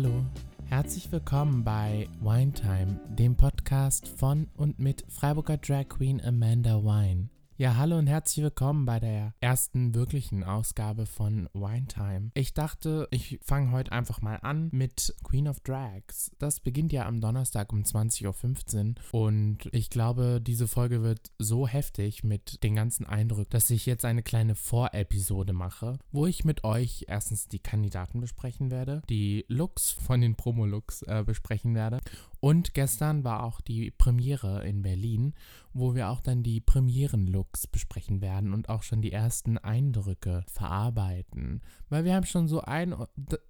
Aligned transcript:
Hallo, 0.00 0.24
herzlich 0.66 1.10
willkommen 1.10 1.64
bei 1.64 2.08
Wine 2.20 2.52
Time, 2.52 3.00
dem 3.08 3.34
Podcast 3.34 4.06
von 4.06 4.46
und 4.56 4.78
mit 4.78 5.04
Freiburger 5.08 5.56
Drag 5.56 5.88
Queen 5.88 6.24
Amanda 6.24 6.84
Wine. 6.84 7.30
Ja, 7.60 7.76
hallo 7.76 7.98
und 7.98 8.06
herzlich 8.06 8.44
willkommen 8.44 8.84
bei 8.84 9.00
der 9.00 9.34
ersten 9.40 9.92
wirklichen 9.92 10.44
Ausgabe 10.44 11.06
von 11.06 11.48
Wine 11.54 11.88
Time. 11.88 12.30
Ich 12.34 12.54
dachte, 12.54 13.08
ich 13.10 13.40
fange 13.42 13.72
heute 13.72 13.90
einfach 13.90 14.22
mal 14.22 14.36
an 14.42 14.68
mit 14.70 15.12
Queen 15.24 15.48
of 15.48 15.58
Drags. 15.58 16.30
Das 16.38 16.60
beginnt 16.60 16.92
ja 16.92 17.04
am 17.04 17.20
Donnerstag 17.20 17.72
um 17.72 17.82
20.15 17.82 18.94
Uhr 19.12 19.24
und 19.24 19.68
ich 19.72 19.90
glaube, 19.90 20.40
diese 20.40 20.68
Folge 20.68 21.02
wird 21.02 21.32
so 21.40 21.66
heftig 21.66 22.22
mit 22.22 22.62
den 22.62 22.76
ganzen 22.76 23.06
Eindrücken, 23.06 23.50
dass 23.50 23.70
ich 23.70 23.86
jetzt 23.86 24.04
eine 24.04 24.22
kleine 24.22 24.54
Vorepisode 24.54 25.52
mache, 25.52 25.98
wo 26.12 26.26
ich 26.26 26.44
mit 26.44 26.62
euch 26.62 27.06
erstens 27.08 27.48
die 27.48 27.58
Kandidaten 27.58 28.20
besprechen 28.20 28.70
werde, 28.70 29.02
die 29.08 29.44
Looks 29.48 29.90
von 29.90 30.20
den 30.20 30.36
Promo-Looks 30.36 31.02
äh, 31.02 31.24
besprechen 31.26 31.74
werde 31.74 31.98
und 32.40 32.74
gestern 32.74 33.24
war 33.24 33.42
auch 33.42 33.60
die 33.60 33.90
Premiere 33.90 34.66
in 34.66 34.82
Berlin, 34.82 35.34
wo 35.72 35.94
wir 35.94 36.08
auch 36.08 36.20
dann 36.20 36.42
die 36.42 36.60
Premieren-Looks 36.60 37.66
besprechen 37.66 38.20
werden 38.20 38.54
und 38.54 38.68
auch 38.68 38.82
schon 38.82 39.02
die 39.02 39.12
ersten 39.12 39.58
Eindrücke 39.58 40.44
verarbeiten. 40.46 41.62
Weil 41.88 42.04
wir 42.04 42.14
haben 42.14 42.26
schon 42.26 42.46
so 42.46 42.60
ein, 42.60 42.94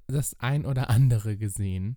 das 0.06 0.38
ein 0.40 0.64
oder 0.64 0.88
andere 0.90 1.36
gesehen, 1.36 1.96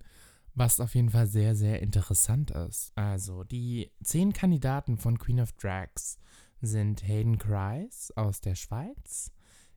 was 0.53 0.81
auf 0.81 0.95
jeden 0.95 1.09
Fall 1.09 1.27
sehr, 1.27 1.55
sehr 1.55 1.81
interessant 1.81 2.51
ist. 2.51 2.91
Also, 2.95 3.45
die 3.45 3.91
zehn 4.03 4.33
Kandidaten 4.33 4.97
von 4.97 5.17
Queen 5.17 5.39
of 5.39 5.53
Drags 5.53 6.19
sind 6.61 7.07
Hayden 7.07 7.37
Kreis 7.37 8.11
aus 8.17 8.41
der 8.41 8.55
Schweiz, 8.55 9.31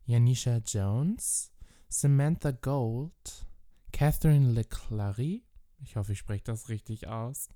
Janisha 0.04 0.56
Jones, 0.66 1.52
Samantha 1.88 2.50
Gold, 2.50 3.46
Catherine 3.92 4.50
Leclerc, 4.50 5.42
ich 5.82 5.96
hoffe, 5.96 6.12
ich 6.12 6.18
spreche 6.18 6.44
das 6.44 6.68
richtig 6.68 7.08
aus. 7.08 7.48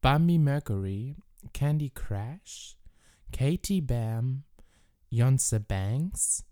Bambi 0.00 0.38
Mercury, 0.38 1.16
Candy 1.52 1.90
Crash, 1.90 2.76
Katie 3.32 3.80
Bam, 3.80 4.44
Yonce 5.10 5.60
Banks, 5.60 6.44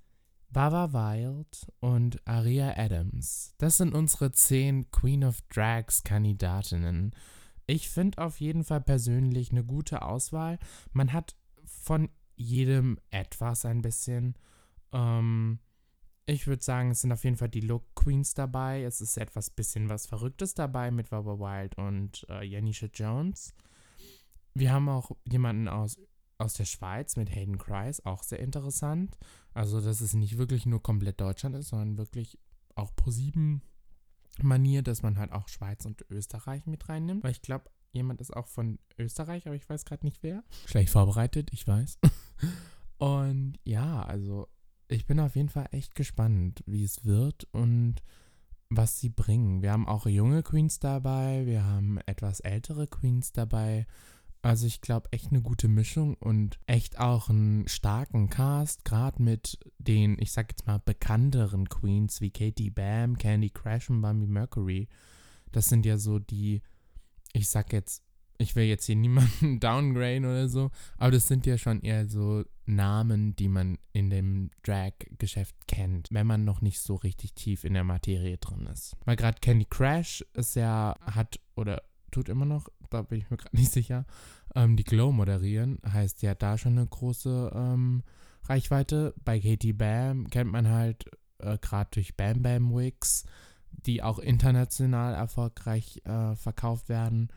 Bava 0.50 0.92
Wild 0.92 1.70
und 1.80 2.27
Aria 2.27 2.77
Adams. 2.77 3.55
Das 3.58 3.77
sind 3.77 3.95
unsere 3.95 4.33
zehn 4.33 4.91
Queen 4.91 5.25
of 5.25 5.42
Drags 5.42 6.03
Kandidatinnen. 6.03 7.14
Ich 7.67 7.91
finde 7.91 8.19
auf 8.19 8.41
jeden 8.41 8.64
Fall 8.64 8.80
persönlich 8.80 9.50
eine 9.50 9.64
gute 9.64 10.02
Auswahl. 10.02 10.58
Man 10.92 11.12
hat 11.12 11.36
von 11.64 12.08
jedem 12.34 12.98
etwas 13.11 13.64
ein 13.67 13.83
bisschen. 13.83 14.36
Ähm, 14.92 15.58
ich 16.28 16.46
würde 16.46 16.62
sagen, 16.62 16.90
es 16.90 17.00
sind 17.00 17.12
auf 17.12 17.24
jeden 17.24 17.38
Fall 17.38 17.48
die 17.48 17.62
Look 17.62 17.84
Queens 17.94 18.34
dabei. 18.34 18.82
Es 18.82 19.00
ist 19.00 19.16
etwas 19.16 19.48
bisschen 19.48 19.88
was 19.88 20.06
Verrücktes 20.06 20.52
dabei 20.52 20.90
mit 20.90 21.08
Barbara 21.08 21.38
Wild 21.38 21.78
und 21.78 22.26
äh, 22.28 22.44
Janisha 22.44 22.88
Jones. 22.92 23.55
Wir 24.52 24.72
haben 24.72 24.90
auch 24.90 25.12
jemanden 25.24 25.68
aus, 25.68 25.98
aus 26.36 26.52
der 26.52 26.67
Schweiz 26.67 27.17
mit 27.17 27.34
Hayden 27.34 27.56
Kreis, 27.56 28.05
auch 28.05 28.22
sehr 28.22 28.40
interessant. 28.40 29.17
Also, 29.55 29.80
dass 29.80 30.02
es 30.02 30.12
nicht 30.12 30.36
wirklich 30.36 30.67
nur 30.67 30.83
komplett 30.83 31.18
Deutschland 31.18 31.56
ist, 31.56 31.68
sondern 31.68 31.96
wirklich 31.96 32.38
auch 32.74 32.94
pro 32.94 33.11
sieben 33.11 33.62
Manier, 34.42 34.83
dass 34.83 35.02
man 35.02 35.17
halt 35.17 35.33
auch 35.33 35.48
Schweiz 35.48 35.86
und 35.86 36.05
Österreich 36.11 36.67
mit 36.67 36.90
reinnimmt. 36.90 37.24
Weil 37.24 37.33
ich 37.33 37.42
glaube, 37.42 37.70
jemand 37.92 38.20
ist 38.20 38.36
auch 38.36 38.48
von 38.48 38.78
Österreich, 38.98 39.46
aber 39.46 39.56
ich 39.56 39.68
weiß 39.68 39.86
gerade 39.86 40.05
nicht 40.05 40.22
wer. 40.22 40.44
Schlecht 40.67 40.90
vorbereitet, 40.90 41.48
ich 41.52 41.67
weiß. 41.67 41.98
und 42.98 43.58
ja, 43.64 44.02
also 44.02 44.48
ich 44.88 45.06
bin 45.06 45.20
auf 45.20 45.36
jeden 45.36 45.48
Fall 45.48 45.68
echt 45.72 45.94
gespannt, 45.94 46.62
wie 46.66 46.84
es 46.84 47.04
wird 47.04 47.46
und 47.52 47.96
was 48.70 48.98
sie 49.00 49.08
bringen. 49.08 49.62
Wir 49.62 49.72
haben 49.72 49.88
auch 49.88 50.06
junge 50.06 50.42
Queens 50.42 50.78
dabei, 50.78 51.46
wir 51.46 51.64
haben 51.64 51.98
etwas 52.06 52.40
ältere 52.40 52.86
Queens 52.86 53.32
dabei. 53.32 53.86
Also 54.40 54.66
ich 54.66 54.80
glaube 54.80 55.08
echt 55.12 55.30
eine 55.30 55.42
gute 55.42 55.68
Mischung 55.68 56.14
und 56.14 56.58
echt 56.66 56.98
auch 56.98 57.28
einen 57.28 57.66
starken 57.66 58.30
Cast, 58.30 58.84
gerade 58.84 59.22
mit 59.22 59.58
den, 59.78 60.16
ich 60.20 60.32
sag 60.32 60.50
jetzt 60.50 60.66
mal, 60.66 60.78
bekannteren 60.78 61.68
Queens 61.68 62.20
wie 62.20 62.30
Katie 62.30 62.70
Bam, 62.70 63.18
Candy 63.18 63.50
Crash 63.50 63.90
und 63.90 64.00
Bambi 64.00 64.26
Mercury. 64.26 64.88
Das 65.50 65.68
sind 65.68 65.84
ja 65.84 65.98
so 65.98 66.18
die, 66.18 66.62
ich 67.32 67.48
sag 67.48 67.72
jetzt 67.72 68.05
ich 68.38 68.54
will 68.54 68.64
jetzt 68.64 68.86
hier 68.86 68.96
niemanden 68.96 69.60
downgraden 69.60 70.24
oder 70.24 70.48
so, 70.48 70.70
aber 70.96 71.10
das 71.10 71.26
sind 71.26 71.44
ja 71.44 71.58
schon 71.58 71.82
eher 71.82 72.06
so 72.06 72.44
Namen, 72.66 73.34
die 73.34 73.48
man 73.48 73.78
in 73.92 74.10
dem 74.10 74.50
Drag-Geschäft 74.62 75.54
kennt, 75.66 76.08
wenn 76.12 76.26
man 76.26 76.44
noch 76.44 76.60
nicht 76.60 76.80
so 76.80 76.94
richtig 76.94 77.34
tief 77.34 77.64
in 77.64 77.74
der 77.74 77.84
Materie 77.84 78.38
drin 78.38 78.66
ist. 78.66 78.96
Weil 79.04 79.16
gerade 79.16 79.40
Candy 79.40 79.64
Crash 79.64 80.24
ist 80.34 80.54
ja, 80.54 80.94
hat 81.00 81.40
oder 81.56 81.82
tut 82.10 82.28
immer 82.28 82.44
noch, 82.44 82.68
da 82.90 83.02
bin 83.02 83.18
ich 83.18 83.30
mir 83.30 83.36
gerade 83.36 83.56
nicht 83.56 83.72
sicher, 83.72 84.06
ähm, 84.55 84.76
die 84.76 84.84
Glow 84.84 85.12
moderieren, 85.12 85.78
heißt 85.86 86.22
ja 86.22 86.34
da 86.34 86.56
schon 86.56 86.78
eine 86.78 86.86
große 86.86 87.52
ähm, 87.55 88.02
Reichweite. 88.44 89.14
Bei 89.24 89.40
Katie 89.40 89.72
Bam 89.72 90.28
kennt 90.30 90.52
man 90.52 90.68
halt 90.68 91.06
äh, 91.38 91.58
gerade 91.58 91.90
durch 91.92 92.16
Bam 92.16 92.42
Bam 92.42 92.74
Wigs, 92.74 93.24
die 93.70 94.02
auch 94.02 94.18
international 94.18 95.14
erfolgreich 95.14 96.02
äh, 96.05 96.34
verkauft 96.36 96.88
werden. 96.88 97.28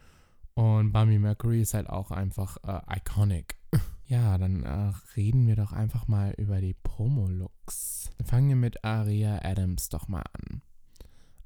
Und 0.62 0.92
Bummy 0.92 1.18
Mercury 1.18 1.64
ist 1.64 1.74
halt 1.74 1.90
auch 1.90 2.12
einfach 2.12 2.58
äh, 2.64 2.98
iconic. 2.98 3.58
Ja, 4.06 4.38
dann 4.38 4.64
äh, 4.64 4.92
reden 5.16 5.48
wir 5.48 5.56
doch 5.56 5.72
einfach 5.72 6.10
mal 6.10 6.34
über 6.38 6.60
die 6.60 6.74
Promo-Looks. 6.74 8.10
Fangen 8.26 8.50
wir 8.50 8.56
mit 8.58 8.84
Aria 8.84 9.40
Adams 9.42 9.88
doch 9.88 10.10
mal 10.10 10.24
an. 10.34 10.62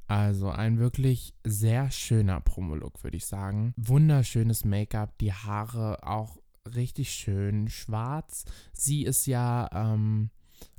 Also 0.07 0.49
ein 0.49 0.79
wirklich 0.79 1.35
sehr 1.43 1.91
schöner 1.91 2.41
Promo-Look, 2.41 3.03
würde 3.03 3.17
ich 3.17 3.27
sagen. 3.27 3.75
Wunderschönes 3.77 4.65
Make-up, 4.65 5.15
die 5.19 5.31
Haare 5.31 5.99
auch 6.01 6.39
richtig 6.75 7.11
schön 7.11 7.69
schwarz. 7.69 8.45
Sie 8.73 9.03
ist 9.03 9.27
ja, 9.27 9.69
ähm, 9.71 10.31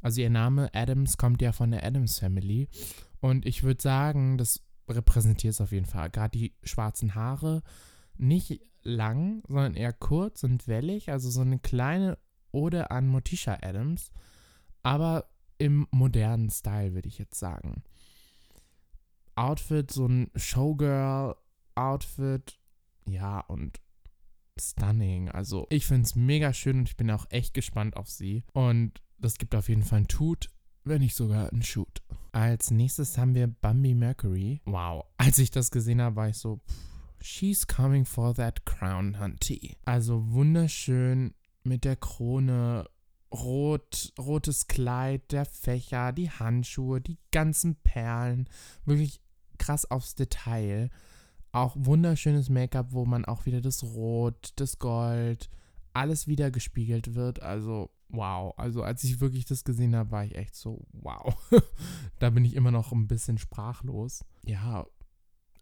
also 0.03 0.21
ihr 0.21 0.31
Name 0.31 0.71
Adams 0.75 1.19
kommt 1.19 1.41
ja 1.41 1.53
von 1.53 1.71
der 1.71 1.85
Adams 1.85 2.19
Family. 2.19 2.69
Und 3.21 3.47
ich 3.47 3.63
würde 3.63 3.81
sagen, 3.81 4.39
das 4.39 4.61
repräsentiert 4.89 5.55
es 5.55 5.61
auf 5.61 5.71
jeden 5.71 5.87
Fall. 5.87 6.11
Gerade 6.11 6.37
die 6.37 6.53
schwarzen 6.65 7.15
Haare 7.15 7.63
nicht 8.19 8.61
lang, 8.83 9.43
sondern 9.49 9.75
eher 9.75 9.93
kurz 9.93 10.45
und 10.45 10.69
wellig, 10.69 11.11
also 11.11 11.29
so 11.31 11.41
eine 11.41 11.59
kleine 11.59 12.19
Ode 12.53 12.91
an 12.91 13.09
Motisha 13.09 13.59
Adams, 13.63 14.13
aber 14.83 15.29
im 15.59 15.87
modernen 15.91 16.51
Style, 16.51 16.95
würde 16.95 17.09
ich 17.09 17.19
jetzt 17.19 17.39
sagen. 17.39 17.83
Outfit, 19.35 19.91
so 19.91 20.07
ein 20.07 20.31
Showgirl-Outfit, 20.35 22.59
ja, 23.09 23.41
und 23.41 23.81
stunning. 24.59 25.31
Also, 25.31 25.67
ich 25.71 25.87
finde 25.87 26.03
es 26.03 26.15
mega 26.15 26.53
schön 26.53 26.81
und 26.81 26.89
ich 26.89 26.97
bin 26.97 27.11
auch 27.11 27.27
echt 27.31 27.55
gespannt 27.55 27.97
auf 27.97 28.09
sie. 28.09 28.45
Und 28.53 29.03
das 29.19 29.39
gibt 29.39 29.55
auf 29.55 29.69
jeden 29.69 29.83
Fall 29.83 30.01
ein 30.01 30.09
Tut, 30.09 30.51
wenn 30.85 31.01
nicht 31.01 31.15
sogar 31.15 31.53
ein 31.53 31.63
Shoot. 31.63 32.03
Als 32.33 32.71
nächstes 32.71 33.19
haben 33.19 33.35
wir 33.35 33.47
Bambi 33.47 33.95
Mercury. 33.95 34.61
Wow. 34.65 35.05
Als 35.17 35.39
ich 35.39 35.51
das 35.51 35.71
gesehen 35.71 36.01
habe, 36.01 36.17
war 36.17 36.29
ich 36.29 36.39
so, 36.39 36.61
pff, 36.67 36.75
She's 37.21 37.67
coming 37.67 38.05
for 38.05 38.35
that 38.35 38.65
crown, 38.65 39.19
Hunty. 39.19 39.77
Also 39.85 40.33
wunderschön 40.33 41.35
mit 41.65 41.85
der 41.85 41.97
Krone, 41.97 42.89
rot, 43.33 44.13
rotes 44.19 44.67
Kleid, 44.67 45.33
der 45.33 45.45
Fächer, 45.45 46.13
die 46.13 46.31
Handschuhe, 46.31 47.01
die 47.01 47.19
ganzen 47.33 47.77
Perlen. 47.77 48.49
Wirklich 48.85 49.21
krass 49.59 49.91
aufs 49.91 50.15
Detail. 50.15 50.91
Auch 51.53 51.75
wunderschönes 51.77 52.51
Make-up, 52.51 52.93
wo 52.93 53.05
man 53.05 53.25
auch 53.25 53.47
wieder 53.47 53.61
das 53.61 53.83
Rot, 53.83 54.53
das 54.57 54.79
Gold, 54.79 55.49
alles 55.93 56.27
wieder 56.27 56.51
gespiegelt 56.51 57.15
wird. 57.15 57.43
Also, 57.43 57.91
wow. 58.09 58.53
Also, 58.59 58.83
als 58.83 59.05
ich 59.05 59.21
wirklich 59.21 59.47
das 59.47 59.65
gesehen 59.65 59.97
habe, 59.97 60.11
war 60.11 60.25
ich 60.25 60.37
echt 60.37 60.55
so, 60.55 60.87
wow. 60.93 61.35
da 62.19 62.31
bin 62.31 62.45
ich 62.45 62.55
immer 62.55 62.71
noch 62.71 62.93
ein 62.93 63.09
bisschen 63.09 63.39
sprachlos. 63.39 64.25
Ja, 64.45 64.87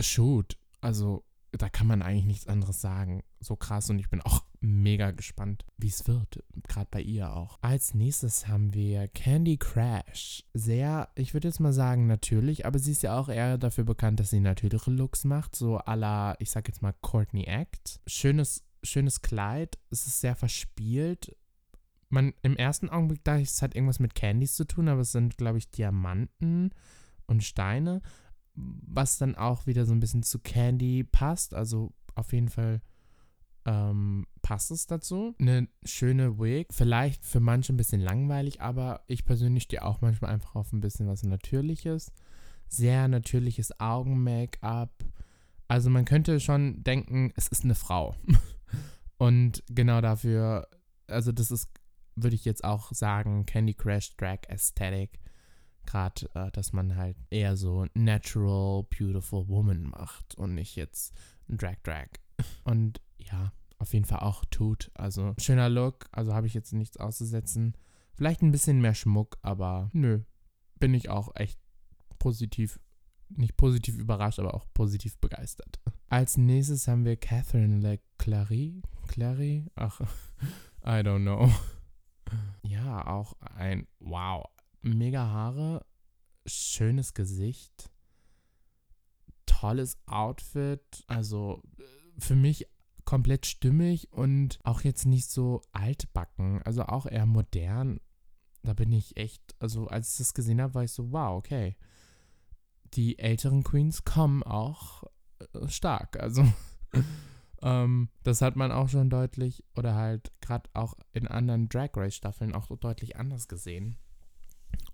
shoot. 0.01 0.59
Also, 0.81 1.25
da 1.56 1.69
kann 1.69 1.87
man 1.87 2.03
eigentlich 2.03 2.25
nichts 2.25 2.47
anderes 2.47 2.81
sagen. 2.81 3.23
So 3.41 3.56
krass 3.56 3.91
und 3.91 3.99
ich 3.99 4.09
bin 4.09 4.21
auch 4.23 4.45
mega 4.61 5.11
gespannt, 5.11 5.65
wie 5.77 5.89
es 5.89 6.06
wird. 6.06 6.43
Gerade 6.67 6.89
bei 6.91 7.01
ihr 7.01 7.35
auch. 7.35 7.59
Als 7.61 7.95
nächstes 7.95 8.49
haben 8.49 8.73
wir 8.75 9.09
Candy 9.09 9.59
Crash. 9.59 10.45
Sehr, 10.55 11.09
ich 11.15 11.35
würde 11.35 11.49
jetzt 11.49 11.61
mal 11.61 11.73
sagen, 11.73 12.06
natürlich, 12.06 12.67
aber 12.67 12.79
sie 12.79 12.93
ist 12.93 13.03
ja 13.03 13.19
auch 13.19 13.29
eher 13.29 13.59
dafür 13.59 13.85
bekannt, 13.85 14.21
dass 14.21 14.31
sie 14.31 14.41
natürliche 14.41 14.91
Looks 14.91 15.25
macht. 15.25 15.55
So 15.55 15.79
à 15.79 15.95
la, 15.95 16.35
ich 16.39 16.51
sag 16.51 16.69
jetzt 16.69 16.83
mal, 16.83 16.95
Courtney 17.01 17.45
Act. 17.45 18.01
Schönes, 18.06 18.65
schönes 18.83 19.21
Kleid. 19.21 19.79
Es 19.91 20.06
ist 20.06 20.21
sehr 20.21 20.37
verspielt. 20.37 21.37
Man, 22.09 22.33
im 22.43 22.56
ersten 22.56 22.89
Augenblick 22.89 23.25
dachte 23.25 23.43
ich, 23.43 23.49
es 23.49 23.62
hat 23.62 23.75
irgendwas 23.75 23.99
mit 23.99 24.15
Candies 24.15 24.55
zu 24.55 24.67
tun, 24.67 24.89
aber 24.89 25.01
es 25.01 25.12
sind, 25.12 25.37
glaube 25.37 25.59
ich, 25.59 25.71
Diamanten 25.71 26.71
und 27.27 27.43
Steine 27.43 28.03
was 28.55 29.19
dann 29.19 29.35
auch 29.35 29.67
wieder 29.67 29.85
so 29.85 29.93
ein 29.93 30.01
bisschen 30.01 30.23
zu 30.23 30.39
Candy 30.39 31.05
passt. 31.05 31.55
Also 31.55 31.93
auf 32.15 32.33
jeden 32.33 32.49
Fall 32.49 32.81
ähm, 33.67 34.27
passt 34.43 34.71
es 34.71 34.87
dazu. 34.87 35.35
Eine 35.39 35.69
schöne 35.85 36.39
Wig, 36.39 36.69
vielleicht 36.71 37.25
für 37.25 37.41
manche 37.41 37.73
ein 37.73 37.77
bisschen 37.77 38.01
langweilig, 38.01 38.61
aber 38.61 39.03
ich 39.06 39.25
persönlich 39.25 39.65
stehe 39.65 39.85
auch 39.85 40.01
manchmal 40.01 40.33
einfach 40.33 40.55
auf 40.55 40.73
ein 40.73 40.81
bisschen 40.81 41.06
was 41.06 41.23
Natürliches. 41.23 42.12
sehr 42.69 43.09
natürliches 43.09 43.79
Augen-Make-up. 43.79 45.05
Also 45.69 45.91
man 45.91 46.05
könnte 46.05 46.41
schon 46.41 46.83
denken, 46.83 47.33
es 47.37 47.49
ist 47.49 47.65
eine 47.65 47.75
Frau. 47.75 48.15
Und 49.17 49.62
genau 49.69 50.01
dafür, 50.01 50.69
also 51.06 51.31
das 51.31 51.51
ist, 51.51 51.71
würde 52.17 52.37
ich 52.37 52.45
jetzt 52.45 52.65
auch 52.65 52.93
sagen, 52.93 53.47
Candy 53.47 53.75
Crush 53.75 54.17
Drag 54.17 54.41
Aesthetic. 54.49 55.21
Gerade, 55.86 56.28
äh, 56.34 56.50
dass 56.52 56.72
man 56.72 56.96
halt 56.96 57.16
eher 57.31 57.56
so 57.56 57.86
Natural, 57.94 58.84
Beautiful 58.84 59.48
Woman 59.48 59.84
macht 59.84 60.34
und 60.36 60.54
nicht 60.54 60.76
jetzt 60.76 61.14
Drag 61.48 61.76
Drag. 61.82 62.08
Und 62.64 63.00
ja, 63.19 63.52
auf 63.78 63.92
jeden 63.92 64.04
Fall 64.04 64.20
auch 64.20 64.44
tut. 64.46 64.90
Also 64.94 65.34
schöner 65.38 65.69
Look, 65.69 66.06
also 66.12 66.34
habe 66.34 66.46
ich 66.46 66.54
jetzt 66.54 66.72
nichts 66.72 66.96
auszusetzen. 66.96 67.76
Vielleicht 68.14 68.42
ein 68.42 68.52
bisschen 68.52 68.81
mehr 68.81 68.94
Schmuck, 68.94 69.38
aber 69.42 69.90
nö, 69.92 70.20
bin 70.78 70.94
ich 70.94 71.10
auch 71.10 71.34
echt 71.34 71.58
positiv, 72.19 72.78
nicht 73.28 73.56
positiv 73.56 73.98
überrascht, 73.98 74.38
aber 74.38 74.54
auch 74.54 74.66
positiv 74.72 75.19
begeistert. 75.19 75.81
Als 76.08 76.36
nächstes 76.36 76.86
haben 76.86 77.04
wir 77.04 77.16
Catherine 77.16 77.78
Leclerc. 77.78 78.84
Clary? 79.06 79.64
Ach, 79.76 80.00
I 80.84 81.02
don't 81.02 81.22
know. 81.22 81.50
Ja, 82.62 83.06
auch 83.06 83.34
ein, 83.40 83.86
wow, 84.00 84.46
mega 84.84 85.26
Haare, 85.26 85.84
schönes 86.46 87.14
Gesicht, 87.14 87.90
tolles 89.46 89.98
Outfit, 90.06 91.04
also 91.06 91.62
für 92.19 92.36
mich 92.36 92.69
komplett 93.04 93.46
stimmig 93.46 94.12
und 94.12 94.58
auch 94.62 94.82
jetzt 94.82 95.06
nicht 95.06 95.31
so 95.31 95.62
altbacken, 95.72 96.62
also 96.62 96.84
auch 96.84 97.06
eher 97.06 97.26
modern. 97.26 98.00
Da 98.62 98.72
bin 98.72 98.92
ich 98.92 99.16
echt, 99.16 99.54
also 99.58 99.88
als 99.88 100.12
ich 100.12 100.19
das 100.19 100.34
gesehen 100.34 100.60
habe, 100.60 100.75
war 100.75 100.84
ich 100.84 100.92
so, 100.92 101.12
wow, 101.12 101.36
okay. 101.36 101.76
Die 102.94 103.19
älteren 103.19 103.62
Queens 103.62 104.04
kommen 104.04 104.42
auch 104.42 105.04
äh, 105.38 105.69
stark, 105.69 106.19
also 106.19 106.46
ähm, 107.62 108.08
das 108.22 108.40
hat 108.40 108.56
man 108.56 108.72
auch 108.72 108.88
schon 108.88 109.10
deutlich 109.10 109.64
oder 109.76 109.94
halt 109.94 110.32
gerade 110.40 110.70
auch 110.72 110.94
in 111.12 111.26
anderen 111.26 111.69
Drag 111.69 111.90
Race 111.94 112.14
Staffeln 112.14 112.54
auch 112.54 112.69
so 112.69 112.76
deutlich 112.76 113.16
anders 113.16 113.48
gesehen. 113.48 113.98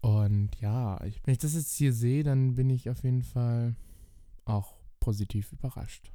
Und 0.00 0.58
ja, 0.60 1.02
ich, 1.04 1.20
wenn 1.24 1.32
ich 1.32 1.38
das 1.38 1.54
jetzt 1.54 1.74
hier 1.74 1.92
sehe, 1.92 2.22
dann 2.22 2.54
bin 2.54 2.70
ich 2.70 2.88
auf 2.88 3.02
jeden 3.02 3.22
Fall 3.22 3.76
auch 4.44 4.74
positiv 4.98 5.52
überrascht. 5.52 6.10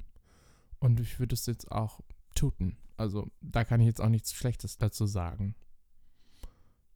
Und 0.78 1.00
ich 1.00 1.18
würde 1.18 1.34
es 1.34 1.46
jetzt 1.46 1.70
auch 1.70 2.00
tuten. 2.34 2.76
Also 2.96 3.30
da 3.40 3.64
kann 3.64 3.80
ich 3.80 3.86
jetzt 3.86 4.00
auch 4.00 4.08
nichts 4.08 4.32
Schlechtes 4.32 4.78
dazu 4.78 5.06
sagen. 5.06 5.54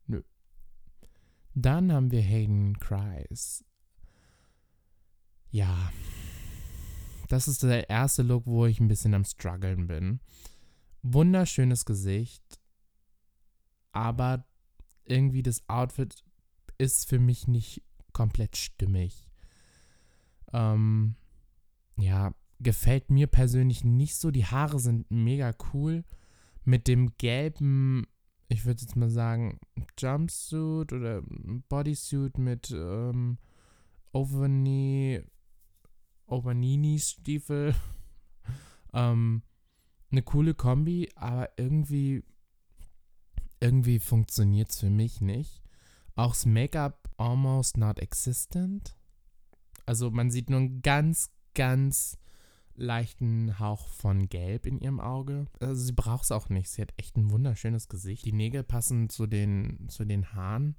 Nö. 0.07 0.23
Dann 1.55 1.93
haben 1.93 2.11
wir 2.11 2.23
Hayden 2.23 2.79
Kreis. 2.79 3.65
Ja. 5.51 5.93
Das 7.29 7.47
ist 7.47 7.63
der 7.63 7.89
erste 7.89 8.23
Look, 8.23 8.47
wo 8.47 8.67
ich 8.67 8.81
ein 8.81 8.89
bisschen 8.89 9.15
am 9.15 9.25
struggeln 9.25 9.87
bin. 9.87 10.21
Wunderschönes 11.03 11.85
Gesicht. 11.85 12.61
Aber 13.93 14.45
irgendwie 15.05 15.43
das 15.43 15.69
Outfit 15.69 16.25
ist 16.81 17.09
für 17.09 17.19
mich 17.19 17.47
nicht 17.47 17.83
komplett 18.13 18.57
stimmig. 18.57 19.27
Ähm, 20.53 21.15
ja, 21.97 22.35
gefällt 22.59 23.11
mir 23.11 23.27
persönlich 23.27 23.85
nicht 23.85 24.17
so. 24.17 24.31
Die 24.31 24.47
Haare 24.47 24.81
sind 24.81 25.11
mega 25.11 25.55
cool. 25.73 26.05
Mit 26.65 26.89
dem 26.89 27.17
gelben, 27.19 28.07
ich 28.49 28.65
würde 28.65 28.83
jetzt 28.83 28.97
mal 28.97 29.11
sagen, 29.11 29.61
Jumpsuit 29.99 30.93
oder 30.93 31.23
Bodysuit 31.69 32.39
mit 32.39 32.71
ähm, 32.71 33.39
Overknee, 34.13 35.23
Overnini-Stiefel. 36.27 37.75
ähm, 38.95 39.43
eine 40.11 40.23
coole 40.23 40.55
Kombi, 40.55 41.11
aber 41.15 41.51
irgendwie, 41.57 42.25
irgendwie 43.61 43.99
funktioniert 43.99 44.71
es 44.71 44.81
für 44.81 44.91
mich 44.91 45.21
nicht. 45.21 45.63
Auch 46.21 46.33
das 46.33 46.45
Make-up 46.45 47.09
almost 47.17 47.79
not 47.79 47.99
existent. 47.99 48.95
Also 49.87 50.11
man 50.11 50.31
sieht 50.31 50.51
nur 50.51 50.61
einen 50.61 50.83
ganz, 50.83 51.31
ganz 51.55 52.19
leichten 52.75 53.59
Hauch 53.59 53.89
von 53.89 54.29
Gelb 54.29 54.67
in 54.67 54.79
ihrem 54.79 55.01
Auge. 55.01 55.47
Also 55.61 55.83
sie 55.83 55.93
braucht 55.93 56.25
es 56.25 56.31
auch 56.31 56.51
nicht. 56.51 56.69
Sie 56.69 56.83
hat 56.83 56.93
echt 56.99 57.17
ein 57.17 57.31
wunderschönes 57.31 57.89
Gesicht. 57.89 58.27
Die 58.27 58.35
Nägel 58.35 58.65
passen 58.65 59.09
zu 59.09 59.27
den, 59.27 59.89
zu 59.89 60.05
den 60.05 60.35
Haaren. 60.35 60.77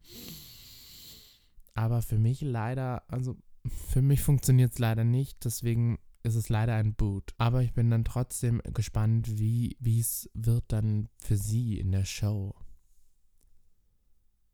Aber 1.74 2.04
für 2.04 2.20
mich 2.20 2.42
leider, 2.42 3.02
also 3.12 3.36
für 3.66 4.04
mich 4.04 4.22
funktioniert 4.22 4.74
es 4.74 4.78
leider 4.78 5.06
nicht. 5.06 5.44
Deswegen 5.44 5.98
ist 6.22 6.36
es 6.36 6.50
leider 6.50 6.76
ein 6.76 6.94
Boot. 6.94 7.34
Aber 7.40 7.64
ich 7.64 7.74
bin 7.74 7.90
dann 7.90 8.06
trotzdem 8.06 8.62
gespannt, 8.76 9.40
wie 9.40 9.76
es 10.00 10.30
wird 10.36 10.66
dann 10.68 11.10
für 11.18 11.36
sie 11.36 11.80
in 11.80 11.92
der 11.92 12.06
Show. 12.06 12.54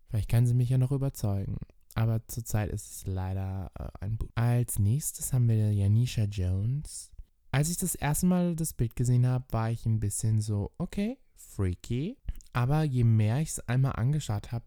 Vielleicht 0.10 0.30
kann 0.30 0.46
sie 0.46 0.54
mich 0.54 0.70
ja 0.70 0.78
noch 0.78 0.92
überzeugen. 0.92 1.58
Aber 1.96 2.26
zurzeit 2.28 2.70
ist 2.70 2.92
es 2.92 3.08
leider 3.08 3.72
äh, 3.78 3.88
ein 4.02 4.18
Boot. 4.18 4.30
Als 4.36 4.78
nächstes 4.80 5.34
haben 5.34 5.50
wir 5.50 5.74
Janisha 5.74 6.24
Jones. 6.24 7.12
Als 7.52 7.70
ich 7.70 7.78
das 7.78 7.96
erste 7.96 8.28
Mal 8.28 8.56
das 8.56 8.74
Bild 8.74 8.96
gesehen 8.96 9.26
habe, 9.26 9.46
war 9.52 9.72
ich 9.72 9.86
ein 9.86 10.00
bisschen 10.00 10.42
so, 10.42 10.72
okay, 10.78 11.18
freaky. 11.36 12.18
Aber 12.54 12.84
je 12.84 13.04
mehr 13.04 13.40
ich 13.40 13.50
es 13.50 13.60
einmal 13.68 13.94
angeschaut 13.94 14.52
habe, 14.52 14.66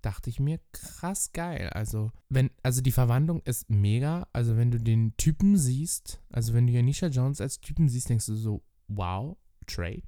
dachte 0.00 0.30
ich 0.30 0.40
mir, 0.40 0.60
krass 0.72 1.32
geil. 1.32 1.70
Also, 1.70 2.12
wenn, 2.28 2.50
also 2.62 2.80
die 2.80 2.92
Verwandlung 2.92 3.42
ist 3.44 3.70
mega. 3.70 4.28
Also, 4.32 4.56
wenn 4.56 4.70
du 4.70 4.78
den 4.78 5.16
Typen 5.16 5.56
siehst, 5.56 6.20
also 6.30 6.52
wenn 6.52 6.66
du 6.66 6.72
Janisha 6.72 7.08
Jones 7.08 7.40
als 7.40 7.60
Typen 7.60 7.88
siehst, 7.88 8.08
denkst 8.08 8.26
du 8.26 8.36
so, 8.36 8.62
wow, 8.88 9.36
Trade. 9.66 10.04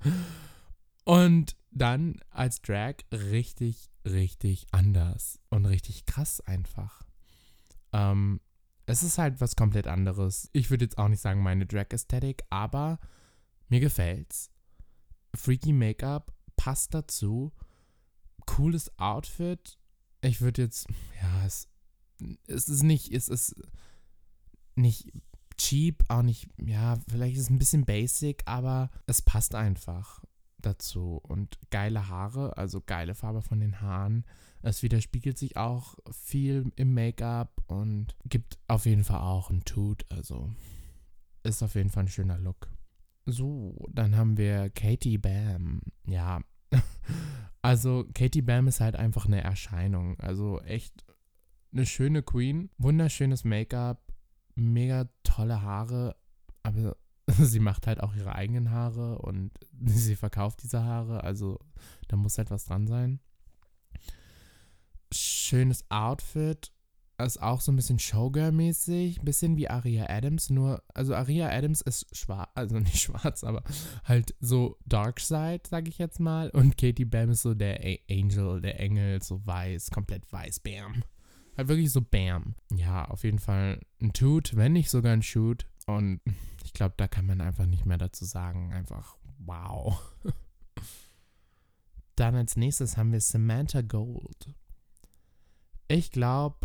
Und 1.04 1.56
dann 1.70 2.20
als 2.30 2.60
Drag 2.60 2.96
richtig, 3.12 3.88
richtig 4.10 4.66
anders 4.72 5.40
und 5.50 5.66
richtig 5.66 6.06
krass 6.06 6.40
einfach. 6.40 7.04
Ähm, 7.92 8.40
es 8.86 9.02
ist 9.02 9.18
halt 9.18 9.40
was 9.40 9.56
komplett 9.56 9.86
anderes. 9.86 10.48
Ich 10.52 10.70
würde 10.70 10.84
jetzt 10.84 10.98
auch 10.98 11.08
nicht 11.08 11.20
sagen 11.20 11.42
meine 11.42 11.66
Drag-Ästhetik, 11.66 12.42
aber 12.50 12.98
mir 13.68 13.80
gefällt's. 13.80 14.50
Freaky 15.34 15.72
Make-up 15.72 16.32
passt 16.56 16.94
dazu. 16.94 17.52
Cooles 18.46 18.98
Outfit. 18.98 19.78
Ich 20.22 20.40
würde 20.40 20.62
jetzt, 20.62 20.88
ja, 21.20 21.46
es, 21.46 21.68
es 22.46 22.68
ist 22.68 22.82
nicht, 22.82 23.12
es 23.12 23.28
ist 23.28 23.54
nicht 24.74 25.12
cheap, 25.58 26.04
auch 26.08 26.22
nicht, 26.22 26.48
ja, 26.56 26.96
vielleicht 27.08 27.36
ist 27.36 27.42
es 27.42 27.50
ein 27.50 27.58
bisschen 27.58 27.84
basic, 27.84 28.42
aber 28.46 28.90
es 29.06 29.22
passt 29.22 29.54
einfach 29.54 30.22
dazu. 30.60 31.20
Und 31.22 31.58
geile 31.70 32.08
Haare, 32.08 32.56
also 32.56 32.80
geile 32.80 33.14
Farbe 33.14 33.42
von 33.42 33.60
den 33.60 33.80
Haaren. 33.80 34.24
Es 34.62 34.82
widerspiegelt 34.82 35.38
sich 35.38 35.56
auch 35.56 35.94
viel 36.10 36.72
im 36.76 36.94
Make-up 36.94 37.62
und 37.66 38.16
gibt 38.24 38.58
auf 38.66 38.86
jeden 38.86 39.04
Fall 39.04 39.20
auch 39.20 39.50
einen 39.50 39.64
Tut. 39.64 40.04
Also 40.10 40.50
ist 41.42 41.62
auf 41.62 41.74
jeden 41.74 41.90
Fall 41.90 42.04
ein 42.04 42.08
schöner 42.08 42.38
Look. 42.38 42.68
So, 43.26 43.86
dann 43.92 44.16
haben 44.16 44.36
wir 44.36 44.70
Katie 44.70 45.18
Bam. 45.18 45.80
Ja, 46.06 46.40
also 47.62 48.06
Katie 48.14 48.42
Bam 48.42 48.68
ist 48.68 48.80
halt 48.80 48.96
einfach 48.96 49.26
eine 49.26 49.42
Erscheinung. 49.42 50.18
Also 50.18 50.60
echt 50.62 51.04
eine 51.72 51.86
schöne 51.86 52.22
Queen. 52.22 52.70
Wunderschönes 52.78 53.44
Make-up, 53.44 54.12
mega 54.54 55.08
tolle 55.22 55.62
Haare. 55.62 56.16
Aber 56.62 56.96
sie 57.38 57.60
macht 57.60 57.86
halt 57.86 58.00
auch 58.00 58.14
ihre 58.14 58.34
eigenen 58.34 58.70
Haare 58.70 59.18
und 59.18 59.50
sie 59.84 60.16
verkauft 60.16 60.62
diese 60.62 60.82
Haare. 60.82 61.24
Also 61.24 61.58
da 62.08 62.16
muss 62.16 62.38
halt 62.38 62.50
was 62.50 62.64
dran 62.64 62.86
sein. 62.86 63.20
Schönes 65.12 65.84
Outfit. 65.90 66.72
Ist 67.20 67.42
auch 67.42 67.60
so 67.60 67.72
ein 67.72 67.76
bisschen 67.76 67.98
Showgirl-mäßig. 67.98 69.22
Bisschen 69.22 69.56
wie 69.56 69.68
Aria 69.68 70.08
Adams. 70.08 70.50
Nur, 70.50 70.84
also 70.94 71.16
Aria 71.16 71.50
Adams 71.50 71.80
ist 71.80 72.16
schwarz, 72.16 72.48
also 72.54 72.78
nicht 72.78 73.00
schwarz, 73.00 73.42
aber 73.42 73.64
halt 74.04 74.36
so 74.38 74.78
Dark 74.86 75.18
Side, 75.18 75.62
sag 75.68 75.88
ich 75.88 75.98
jetzt 75.98 76.20
mal. 76.20 76.50
Und 76.50 76.78
Katie 76.78 77.04
Bam 77.04 77.30
ist 77.30 77.42
so 77.42 77.54
der 77.54 77.80
A 77.82 77.96
Angel, 78.08 78.60
der 78.60 78.78
Engel, 78.78 79.20
so 79.20 79.44
weiß, 79.44 79.90
komplett 79.90 80.32
weiß. 80.32 80.60
Bam. 80.60 81.02
Halt 81.56 81.66
wirklich 81.66 81.90
so 81.90 82.00
Bam. 82.00 82.54
Ja, 82.72 83.06
auf 83.06 83.24
jeden 83.24 83.40
Fall 83.40 83.80
ein 84.00 84.12
Toot, 84.12 84.54
wenn 84.54 84.72
nicht 84.72 84.88
sogar 84.88 85.12
ein 85.12 85.22
Shoot. 85.22 85.66
Und 85.88 86.20
ich 86.64 86.72
glaube, 86.72 86.94
da 86.96 87.08
kann 87.08 87.26
man 87.26 87.40
einfach 87.40 87.66
nicht 87.66 87.86
mehr 87.86 87.98
dazu 87.98 88.24
sagen. 88.24 88.72
Einfach 88.72 89.16
wow. 89.38 89.98
Dann 92.16 92.34
als 92.34 92.56
nächstes 92.56 92.96
haben 92.96 93.12
wir 93.12 93.20
Samantha 93.20 93.80
Gold. 93.80 94.54
Ich 95.88 96.10
glaube, 96.10 96.58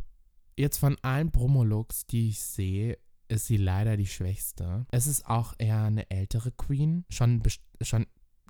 jetzt 0.58 0.78
von 0.78 0.98
allen 1.02 1.32
Promolooks, 1.32 2.06
die 2.06 2.30
ich 2.30 2.42
sehe, 2.42 2.98
ist 3.28 3.48
sie 3.48 3.58
leider 3.58 3.96
die 3.96 4.08
schwächste. 4.08 4.86
Es 4.92 5.08
ist 5.08 5.26
auch 5.26 5.54
eher 5.58 5.84
eine 5.84 6.10
ältere 6.10 6.52
Queen, 6.52 7.06
schon, 7.10 7.42
schon 7.82 8.08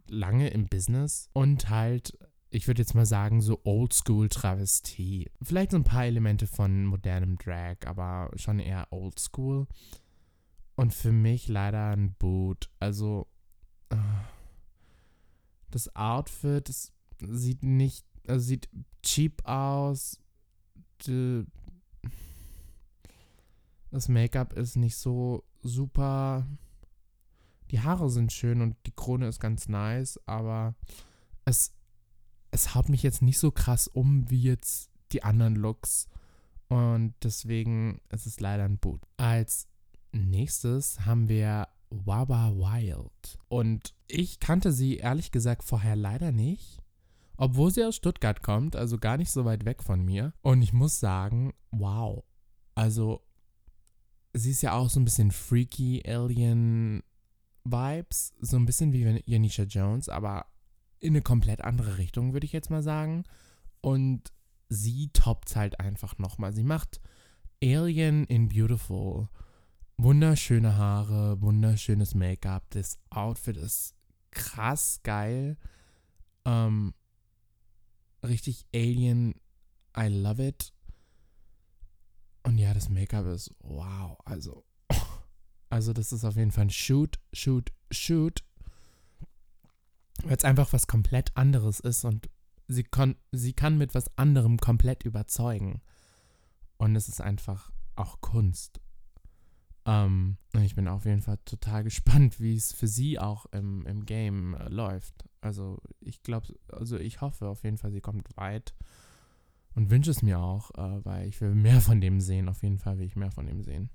lange 0.08 0.50
im 0.50 0.68
Business 0.68 1.30
und 1.34 1.70
halt 1.70 2.18
ich 2.53 2.68
würde 2.68 2.84
jetzt 2.84 2.94
mal 2.94 3.06
sagen, 3.08 3.42
so 3.42 3.60
Oldschool-Travestie. 3.63 5.32
Vielleicht 5.42 5.72
so 5.72 5.77
ein 5.77 5.84
paar 5.84 6.06
Elemente 6.06 6.46
von 6.46 6.86
modernem 6.86 7.36
Drag, 7.38 7.77
aber 7.86 8.30
schon 8.36 8.60
eher 8.60 8.88
Oldschool. 8.92 9.65
Und 10.75 10.94
für 10.94 11.12
mich 11.12 11.48
leider 11.48 11.92
ein 11.92 12.13
Boot. 12.13 12.70
Also, 12.80 13.27
äh, 13.89 13.96
das 15.70 15.96
Outfit 15.96 16.70
das 16.70 16.92
sieht 17.20 17.63
nicht, 17.63 18.06
also 18.27 18.46
sieht 18.46 18.70
cheap 19.01 19.46
aus. 19.46 20.20
Das 23.92 24.08
Make-up 24.08 24.53
ist 24.53 24.75
nicht 24.75 24.96
so 24.96 25.44
super. 25.62 26.48
Die 27.72 27.80
Haare 27.80 28.10
sind 28.10 28.32
schön 28.32 28.62
und 28.62 28.75
die 28.86 28.96
Krone 28.96 29.27
ist 29.27 29.39
ganz 29.39 29.68
nice, 29.68 30.20
aber 30.25 30.75
es 31.46 31.74
es 32.53 32.75
haut 32.75 32.88
mich 32.88 33.01
jetzt 33.01 33.24
nicht 33.24 33.39
so 33.39 33.50
krass 33.50 33.88
um 33.88 34.30
wie 34.30 34.42
jetzt 34.42 34.92
die 35.12 35.24
anderen 35.24 35.56
Looks. 35.56 36.08
Und 36.70 37.15
deswegen 37.24 38.00
ist 38.10 38.27
es 38.27 38.39
leider 38.39 38.63
ein 38.63 38.77
Boot. 38.77 39.01
Als 39.18 39.68
nächstes 40.13 41.05
haben 41.05 41.27
wir 41.27 41.67
Waba 41.89 42.51
Wild. 42.55 43.39
Und 43.48 43.93
ich 44.08 44.39
kannte 44.39 44.72
sie 44.72 44.98
ehrlich 44.98 45.32
gesagt 45.32 45.63
vorher 45.63 45.96
leider 45.96 46.32
nicht. 46.32 46.79
Obwohl 47.38 47.72
sie 47.72 47.84
aus 47.84 47.96
Stuttgart 47.96 48.41
kommt, 48.43 48.75
also 48.75 48.98
gar 48.98 49.17
nicht 49.17 49.32
so 49.32 49.43
weit 49.43 49.65
weg 49.65 49.84
von 49.84 50.03
mir. 50.03 50.34
Und 50.41 50.62
ich 50.62 50.72
muss 50.72 51.00
sagen, 51.00 51.53
wow. 51.72 52.24
Also, 52.75 53.22
sie 54.34 54.51
ist 54.51 54.62
ja 54.62 54.74
auch 54.74 54.89
so 54.89 55.00
ein 55.00 55.05
bisschen 55.05 55.32
freaky 55.32 56.03
Alien 56.05 57.03
Vibes. 57.63 58.34
So 58.39 58.58
ein 58.58 58.65
bisschen 58.65 58.93
wie 58.93 59.22
Janisha 59.25 59.63
Jones, 59.63 60.10
aber 60.10 60.46
in 61.00 61.13
eine 61.13 61.22
komplett 61.22 61.62
andere 61.62 61.98
Richtung, 61.98 62.34
würde 62.34 62.46
ich 62.46 62.53
jetzt 62.53 62.70
mal 62.70 62.84
sagen. 62.84 63.24
Und 63.82 64.32
sie 64.70 65.10
toppt 65.12 65.55
halt 65.55 65.79
einfach 65.79 66.17
nochmal. 66.17 66.53
Sie 66.53 66.63
macht 66.63 67.01
Alien 67.62 68.25
in 68.25 68.50
Beautiful. 68.50 69.27
Wunderschöne 69.98 70.76
Haare, 70.76 71.42
wunderschönes 71.42 72.16
Make-up. 72.16 72.66
Das 72.72 73.00
Outfit 73.10 73.58
ist 73.58 73.96
krass 74.32 75.00
geil. 75.04 75.58
Ähm, 76.46 76.94
richtig 78.24 78.66
Alien. 78.74 79.36
I 79.98 80.08
love 80.08 80.46
it. 80.46 80.74
Und 82.44 82.58
ja, 82.58 82.74
das 82.74 82.90
Make-up 82.90 83.26
ist 83.28 83.54
wow. 83.60 84.18
Also, 84.26 84.66
also 85.70 85.94
das 85.94 86.12
ist 86.12 86.26
auf 86.26 86.36
jeden 86.36 86.52
Fall 86.52 86.66
ein 86.66 86.70
Shoot, 86.70 87.20
Shoot, 87.32 87.72
Shoot 87.92 88.44
weil 90.24 90.38
es 90.38 90.46
einfach 90.46 90.74
was 90.74 90.88
komplett 90.88 91.36
anderes 91.36 91.80
ist 91.80 92.06
und 92.06 92.30
sie, 92.68 92.84
kon 92.84 93.16
sie 93.32 93.54
kann 93.54 93.78
mit 93.78 93.94
was 93.94 94.18
anderem 94.18 94.58
komplett 94.58 95.04
überzeugen. 95.04 95.82
Und 96.78 96.96
es 96.96 97.08
ist 97.08 97.22
einfach 97.22 97.72
auch 97.96 98.22
Kunst. 98.22 98.80
Ähm, 99.86 100.38
ich 100.62 100.75
bin 100.75 100.88
auf 100.88 101.06
jeden 101.06 101.22
Fall 101.22 101.38
total 101.46 101.84
gespannt, 101.84 102.40
wie 102.40 102.56
es 102.56 102.74
für 102.74 102.88
sie 102.88 103.20
auch 103.20 103.46
im, 103.48 103.86
im 103.86 104.06
Game 104.06 104.56
äh, 104.56 104.70
läuft. 104.70 105.28
Also 105.42 105.80
ich 106.00 106.24
glaube, 106.24 106.56
also 106.70 106.98
ich 106.98 107.22
hoffe 107.22 107.48
auf 107.48 107.63
jeden 107.63 107.78
Fall, 107.78 107.92
sie 107.92 108.02
kommt 108.02 108.36
weit 108.38 108.74
und 109.75 109.90
wünsche 109.90 110.12
es 110.12 110.22
mir 110.22 110.40
auch, 110.40 110.72
äh, 110.72 111.06
weil 111.06 111.28
ich 111.28 111.42
will 111.42 111.56
mehr 111.56 111.82
von 111.82 112.00
dem 112.00 112.22
sehen. 112.22 112.48
Auf 112.48 112.63
jeden 112.63 112.78
Fall 112.78 112.98
will 112.98 113.06
ich 113.06 113.16
mehr 113.16 113.32
von 113.32 113.46
dem 113.46 113.63
sehen. 113.63 113.90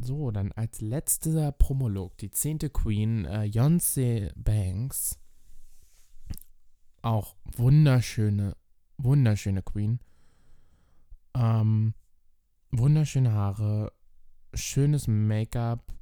So, 0.00 0.30
dann 0.30 0.52
als 0.52 0.80
letzter 0.80 1.50
Promolog, 1.52 2.16
die 2.18 2.30
zehnte 2.30 2.70
Queen, 2.70 3.24
äh, 3.24 3.44
Yonsei 3.44 4.30
Banks. 4.36 5.18
Auch 7.02 7.36
wunderschöne, 7.56 8.56
wunderschöne 8.96 9.62
Queen. 9.62 10.00
Ähm, 11.34 11.94
wunderschöne 12.70 13.32
Haare, 13.32 13.92
schönes 14.54 15.06
Make-up. 15.06 15.94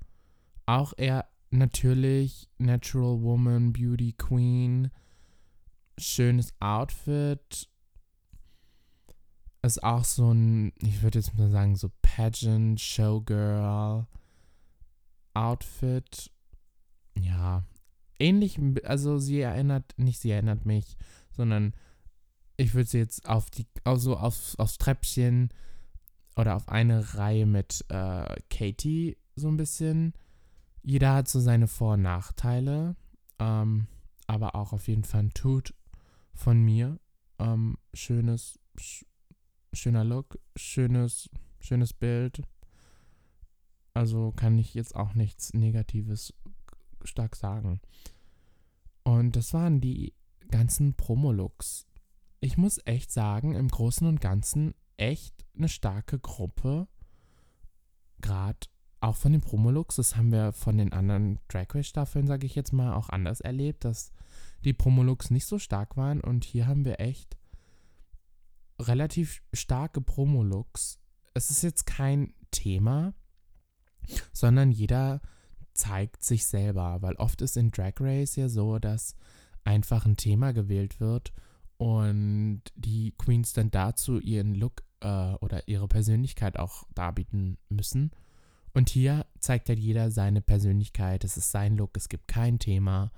Auch 0.66 0.92
eher 0.96 1.26
natürlich 1.50 2.48
Natural 2.58 3.20
Woman, 3.22 3.72
Beauty 3.72 4.12
Queen. 4.12 4.90
Schönes 5.98 6.52
Outfit 6.60 7.68
ist 9.62 9.82
auch 9.82 10.04
so 10.04 10.32
ein, 10.32 10.72
ich 10.80 11.02
würde 11.02 11.18
jetzt 11.18 11.36
mal 11.36 11.50
sagen, 11.50 11.76
so 11.76 11.90
Pageant, 12.02 12.80
Showgirl, 12.80 14.06
Outfit. 15.34 16.30
Ja, 17.18 17.64
ähnlich, 18.18 18.58
also 18.84 19.18
sie 19.18 19.40
erinnert, 19.40 19.94
nicht 19.96 20.20
sie 20.20 20.30
erinnert 20.30 20.66
mich, 20.66 20.96
sondern 21.30 21.74
ich 22.56 22.74
würde 22.74 22.88
sie 22.88 22.98
jetzt 22.98 23.28
auf 23.28 23.50
die, 23.50 23.66
also 23.84 24.16
auf, 24.16 24.54
aufs 24.58 24.78
Treppchen 24.78 25.50
oder 26.36 26.54
auf 26.54 26.68
eine 26.68 27.14
Reihe 27.14 27.46
mit 27.46 27.84
äh, 27.88 28.36
Katie 28.50 29.16
so 29.34 29.48
ein 29.48 29.56
bisschen. 29.56 30.12
Jeder 30.82 31.14
hat 31.14 31.28
so 31.28 31.40
seine 31.40 31.66
Vor- 31.66 31.94
und 31.94 32.02
Nachteile, 32.02 32.94
ähm, 33.38 33.86
aber 34.26 34.54
auch 34.54 34.72
auf 34.72 34.86
jeden 34.86 35.04
Fall 35.04 35.24
ein 35.24 35.34
Tut 35.34 35.74
von 36.34 36.62
mir. 36.62 37.00
Ähm, 37.38 37.76
schönes, 37.92 38.58
schöner 39.72 40.04
Look, 40.04 40.38
schönes, 40.54 41.28
schönes 41.58 41.92
Bild. 41.92 42.42
Also 43.94 44.30
kann 44.32 44.58
ich 44.58 44.74
jetzt 44.74 44.94
auch 44.94 45.14
nichts 45.14 45.54
Negatives 45.54 46.34
stark 47.02 47.34
sagen. 47.34 47.80
Und 49.02 49.36
das 49.36 49.54
waren 49.54 49.80
die 49.80 50.14
ganzen 50.50 50.94
Promo-Looks. 50.94 51.86
Ich 52.40 52.56
muss 52.56 52.80
echt 52.84 53.10
sagen, 53.10 53.54
im 53.54 53.68
Großen 53.68 54.06
und 54.06 54.20
Ganzen 54.20 54.74
echt 54.96 55.44
eine 55.56 55.68
starke 55.68 56.18
Gruppe. 56.18 56.88
Gerade 58.20 58.58
auch 59.00 59.16
von 59.16 59.32
den 59.32 59.40
Promolooks, 59.40 59.96
das 59.96 60.16
haben 60.16 60.32
wir 60.32 60.52
von 60.52 60.78
den 60.78 60.92
anderen 60.92 61.38
Drag 61.48 61.66
Race 61.74 61.86
Staffeln, 61.86 62.26
sage 62.26 62.46
ich 62.46 62.54
jetzt 62.54 62.72
mal, 62.72 62.94
auch 62.94 63.08
anders 63.08 63.40
erlebt, 63.40 63.84
dass 63.84 64.12
die 64.64 64.72
Promolooks 64.72 65.30
nicht 65.30 65.46
so 65.46 65.58
stark 65.58 65.96
waren. 65.96 66.20
Und 66.20 66.44
hier 66.44 66.66
haben 66.66 66.84
wir 66.84 67.00
echt 67.00 67.36
relativ 68.78 69.42
starke 69.52 70.00
Promo-Looks. 70.00 70.98
Es 71.34 71.50
ist 71.50 71.62
jetzt 71.62 71.86
kein 71.86 72.34
Thema, 72.50 73.14
sondern 74.32 74.70
jeder 74.70 75.20
zeigt 75.72 76.22
sich 76.22 76.46
selber, 76.46 77.02
weil 77.02 77.14
oft 77.16 77.42
ist 77.42 77.56
in 77.56 77.70
Drag 77.70 77.94
Race 78.00 78.36
ja 78.36 78.48
so, 78.48 78.78
dass 78.78 79.14
einfach 79.64 80.06
ein 80.06 80.16
Thema 80.16 80.52
gewählt 80.52 81.00
wird 81.00 81.32
und 81.78 82.62
die 82.74 83.12
Queens 83.18 83.52
dann 83.52 83.70
dazu 83.70 84.18
ihren 84.20 84.54
Look 84.54 84.82
äh, 85.00 85.34
oder 85.34 85.66
ihre 85.68 85.88
Persönlichkeit 85.88 86.58
auch 86.58 86.84
darbieten 86.94 87.58
müssen. 87.68 88.10
Und 88.72 88.88
hier 88.90 89.26
zeigt 89.38 89.68
halt 89.68 89.78
jeder 89.78 90.10
seine 90.10 90.42
Persönlichkeit, 90.42 91.24
es 91.24 91.36
ist 91.36 91.50
sein 91.50 91.76
Look, 91.76 91.96
es 91.96 92.08
gibt 92.08 92.28
kein 92.28 92.58
Thema. 92.58 93.10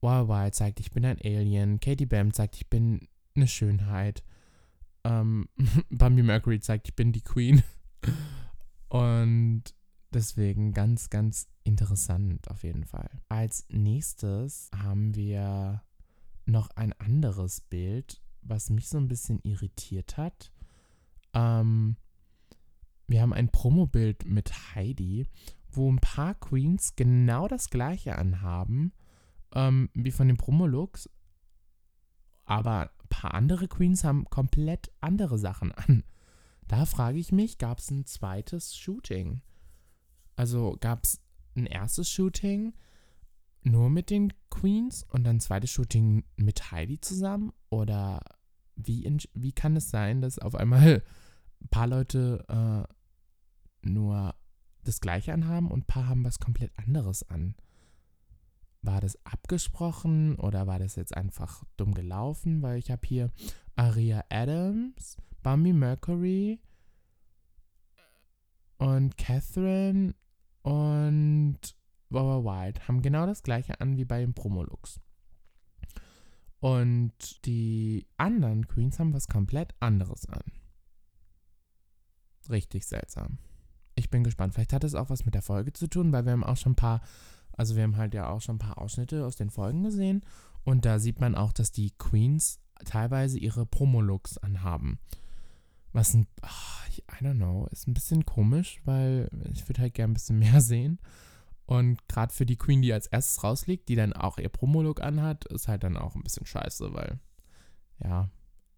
Wild 0.00 0.28
Wild 0.28 0.54
zeigt, 0.54 0.80
ich 0.80 0.90
bin 0.90 1.04
ein 1.04 1.18
Alien. 1.22 1.80
Katie 1.80 2.06
Bam 2.06 2.32
zeigt, 2.32 2.56
ich 2.56 2.68
bin 2.68 3.08
eine 3.34 3.48
Schönheit 3.48 4.22
ähm, 5.04 5.48
Bambi 5.90 6.22
Mercury 6.22 6.60
zeigt, 6.60 6.88
ich 6.88 6.94
bin 6.94 7.12
die 7.12 7.22
Queen. 7.22 7.62
Und 8.88 9.64
deswegen 10.12 10.72
ganz, 10.72 11.10
ganz 11.10 11.48
interessant 11.64 12.50
auf 12.50 12.62
jeden 12.62 12.84
Fall. 12.84 13.08
Als 13.28 13.64
nächstes 13.68 14.70
haben 14.74 15.14
wir 15.14 15.82
noch 16.46 16.70
ein 16.76 16.92
anderes 16.94 17.60
Bild, 17.60 18.22
was 18.42 18.70
mich 18.70 18.88
so 18.88 18.98
ein 18.98 19.08
bisschen 19.08 19.40
irritiert 19.42 20.16
hat. 20.16 20.52
Ähm, 21.34 21.96
wir 23.06 23.22
haben 23.22 23.32
ein 23.32 23.50
Promobild 23.50 24.24
mit 24.26 24.74
Heidi, 24.74 25.26
wo 25.70 25.90
ein 25.90 25.98
paar 26.00 26.34
Queens 26.34 26.96
genau 26.96 27.48
das 27.48 27.70
gleiche 27.70 28.16
anhaben 28.16 28.92
ähm, 29.54 29.90
wie 29.94 30.10
von 30.10 30.28
den 30.28 30.36
Promolooks, 30.36 31.08
aber 32.44 32.90
paar 33.12 33.34
andere 33.34 33.68
Queens 33.68 34.04
haben 34.04 34.24
komplett 34.30 34.90
andere 35.00 35.38
Sachen 35.38 35.70
an. 35.72 36.02
Da 36.66 36.86
frage 36.86 37.18
ich 37.18 37.30
mich, 37.30 37.58
gab 37.58 37.78
es 37.78 37.90
ein 37.90 38.06
zweites 38.06 38.74
Shooting? 38.74 39.42
Also 40.34 40.76
gab 40.80 41.04
es 41.04 41.20
ein 41.54 41.66
erstes 41.66 42.08
Shooting 42.08 42.72
nur 43.62 43.90
mit 43.90 44.10
den 44.10 44.32
Queens 44.50 45.04
und 45.10 45.24
dann 45.24 45.40
zweites 45.40 45.70
Shooting 45.70 46.24
mit 46.36 46.72
Heidi 46.72 47.00
zusammen? 47.00 47.52
Oder 47.70 48.20
wie, 48.76 49.04
in, 49.04 49.18
wie 49.34 49.52
kann 49.52 49.76
es 49.76 49.90
sein, 49.90 50.20
dass 50.20 50.38
auf 50.38 50.54
einmal 50.54 51.02
ein 51.60 51.68
paar 51.68 51.86
Leute 51.86 52.44
äh, 52.48 53.88
nur 53.88 54.34
das 54.84 55.00
gleiche 55.00 55.32
anhaben 55.32 55.70
und 55.70 55.80
ein 55.80 55.86
paar 55.86 56.08
haben 56.08 56.24
was 56.24 56.38
komplett 56.38 56.72
anderes 56.76 57.28
an? 57.28 57.54
war 58.82 59.00
das 59.00 59.16
abgesprochen 59.24 60.34
oder 60.36 60.66
war 60.66 60.78
das 60.78 60.96
jetzt 60.96 61.16
einfach 61.16 61.64
dumm 61.76 61.94
gelaufen? 61.94 62.62
Weil 62.62 62.78
ich 62.78 62.90
habe 62.90 63.06
hier 63.06 63.30
Aria 63.76 64.24
Adams, 64.28 65.16
Bambi 65.42 65.72
Mercury 65.72 66.60
und 68.78 69.16
Catherine 69.16 70.14
und 70.62 71.58
Barbara 72.12 72.44
White 72.44 72.86
haben 72.86 73.02
genau 73.02 73.26
das 73.26 73.42
gleiche 73.42 73.80
an 73.80 73.96
wie 73.96 74.04
bei 74.04 74.20
den 74.20 74.34
Promolux. 74.34 75.00
Und 76.60 77.44
die 77.44 78.06
anderen 78.18 78.68
Queens 78.68 79.00
haben 79.00 79.12
was 79.12 79.26
komplett 79.26 79.74
anderes 79.80 80.26
an. 80.28 80.42
Richtig 82.48 82.86
seltsam. 82.86 83.38
Ich 83.96 84.10
bin 84.10 84.24
gespannt. 84.24 84.54
Vielleicht 84.54 84.72
hat 84.72 84.84
es 84.84 84.94
auch 84.94 85.10
was 85.10 85.24
mit 85.24 85.34
der 85.34 85.42
Folge 85.42 85.72
zu 85.72 85.88
tun, 85.88 86.12
weil 86.12 86.24
wir 86.24 86.32
haben 86.32 86.44
auch 86.44 86.56
schon 86.56 86.72
ein 86.72 86.76
paar, 86.76 87.02
also 87.52 87.74
wir 87.76 87.82
haben 87.82 87.96
halt 87.96 88.14
ja 88.14 88.28
auch 88.28 88.40
schon 88.40 88.56
ein 88.56 88.60
paar 88.60 88.78
Ausschnitte 88.78 89.26
aus 89.26 89.36
den 89.36 89.50
Folgen 89.50 89.82
gesehen. 89.82 90.24
Und 90.64 90.84
da 90.84 90.98
sieht 90.98 91.20
man 91.20 91.34
auch, 91.34 91.52
dass 91.52 91.72
die 91.72 91.90
Queens 91.98 92.60
teilweise 92.84 93.38
ihre 93.38 93.66
Promolooks 93.66 94.38
anhaben. 94.38 94.98
Was 95.92 96.14
ein, 96.14 96.26
oh, 96.42 97.02
I 97.12 97.24
don't 97.24 97.36
know, 97.36 97.66
ist 97.70 97.86
ein 97.86 97.94
bisschen 97.94 98.24
komisch, 98.24 98.80
weil 98.84 99.28
ich 99.52 99.68
würde 99.68 99.82
halt 99.82 99.94
gerne 99.94 100.12
ein 100.12 100.14
bisschen 100.14 100.38
mehr 100.40 100.60
sehen. 100.60 100.98
Und 101.66 102.06
gerade 102.08 102.32
für 102.32 102.46
die 102.46 102.56
Queen, 102.56 102.82
die 102.82 102.92
als 102.92 103.06
erstes 103.06 103.42
rausliegt, 103.44 103.88
die 103.88 103.94
dann 103.94 104.12
auch 104.12 104.38
ihr 104.38 104.48
Promolook 104.48 105.00
anhat, 105.00 105.44
ist 105.46 105.68
halt 105.68 105.84
dann 105.84 105.96
auch 105.96 106.14
ein 106.14 106.22
bisschen 106.22 106.46
scheiße, 106.46 106.92
weil, 106.92 107.18
ja. 108.02 108.30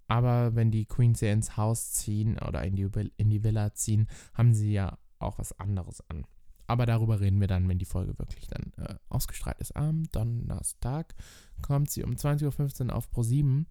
Aber 0.06 0.54
wenn 0.54 0.70
die 0.70 0.84
Queens 0.84 1.20
ja 1.22 1.32
ins 1.32 1.56
Haus 1.56 1.92
ziehen 1.92 2.38
oder 2.38 2.62
in 2.62 2.76
die, 2.76 2.88
in 3.16 3.30
die 3.30 3.42
Villa 3.42 3.72
ziehen, 3.74 4.06
haben 4.34 4.52
sie 4.52 4.72
ja 4.72 4.98
auch 5.18 5.38
was 5.38 5.58
anderes 5.58 6.02
an. 6.10 6.26
Aber 6.66 6.86
darüber 6.86 7.20
reden 7.20 7.40
wir 7.40 7.46
dann, 7.46 7.68
wenn 7.68 7.78
die 7.78 7.84
Folge 7.84 8.18
wirklich 8.18 8.46
dann 8.48 8.72
äh, 8.78 8.94
ausgestrahlt 9.08 9.60
ist. 9.60 9.76
Am 9.76 10.04
Donnerstag 10.10 11.14
kommt 11.62 11.90
sie 11.90 12.04
um 12.04 12.12
20.15 12.12 12.88
Uhr 12.88 12.96
auf 12.96 13.10
Pro 13.10 13.22
7. 13.22 13.66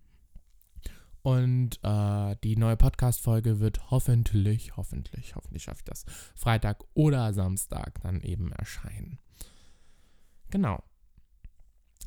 Und 1.23 1.79
äh, 1.83 2.35
die 2.43 2.57
neue 2.57 2.75
Podcast-Folge 2.75 3.61
wird 3.61 3.89
hoffentlich, 3.91 4.75
hoffentlich, 4.75 5.35
hoffentlich 5.35 5.63
schaffe 5.63 5.79
ich 5.79 5.85
das, 5.85 6.05
Freitag 6.35 6.83
oder 6.93 7.33
Samstag 7.33 8.01
dann 8.01 8.19
eben 8.21 8.51
erscheinen. 8.51 9.19
Genau. 10.49 10.83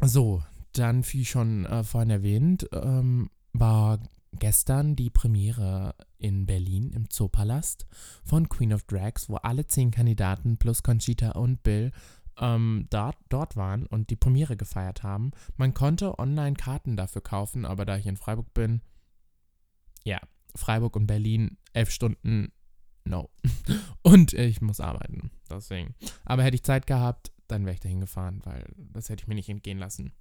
So, 0.03 0.43
dann, 0.73 1.03
wie 1.11 1.25
schon 1.25 1.65
äh, 1.65 1.83
vorhin 1.83 2.11
erwähnt, 2.11 2.69
ähm, 2.73 3.31
war 3.55 4.01
gestern 4.39 4.97
die 4.97 5.09
Premiere 5.09 5.95
in 6.19 6.45
Berlin 6.45 6.91
im 6.93 7.09
Zoopalast 7.09 7.87
von 8.23 8.51
Queen 8.51 8.75
of 8.75 8.85
Drags, 8.85 9.31
wo 9.31 9.37
alle 9.37 9.67
zehn 9.67 9.91
Kandidaten 9.91 10.59
plus 10.59 10.83
Conchita 10.83 11.31
und 11.31 11.63
Bill 11.63 11.91
ähm, 12.39 12.87
dort, 12.91 13.17
dort 13.31 13.57
waren 13.57 13.87
und 13.87 14.11
die 14.11 14.17
Premiere 14.17 14.59
gefeiert 14.59 15.03
haben. 15.03 15.31
Man 15.57 15.73
konnte 15.73 16.19
online 16.19 16.55
Karten 16.55 16.97
dafür 16.97 17.23
kaufen, 17.23 17.65
aber 17.65 17.87
da 17.87 17.97
ich 17.97 18.05
in 18.05 18.19
Freiburg 18.19 18.53
bin, 18.53 18.83
ja, 20.07 20.21
Freiburg 20.55 20.97
und 20.97 21.07
Berlin, 21.07 21.59
elf 21.73 21.91
Stunden, 21.91 22.53
no. 23.05 23.31
und 24.03 24.33
ich 24.33 24.61
muss 24.61 24.81
arbeiten, 24.81 25.33
deswegen. 25.51 25.95
Aber 26.25 26.45
hätte 26.45 26.55
ich 26.55 26.63
Zeit 26.63 26.87
gehabt, 26.87 27.33
dann 27.49 27.65
wäre 27.65 27.75
ich 27.75 27.81
da 27.81 27.89
hingefahren, 27.89 28.41
weil 28.45 28.73
das 28.77 29.09
hätte 29.09 29.23
ich 29.23 29.29
mir 29.29 29.35
nicht 29.35 29.49
entgehen 29.49 29.79
lassen. 29.79 30.13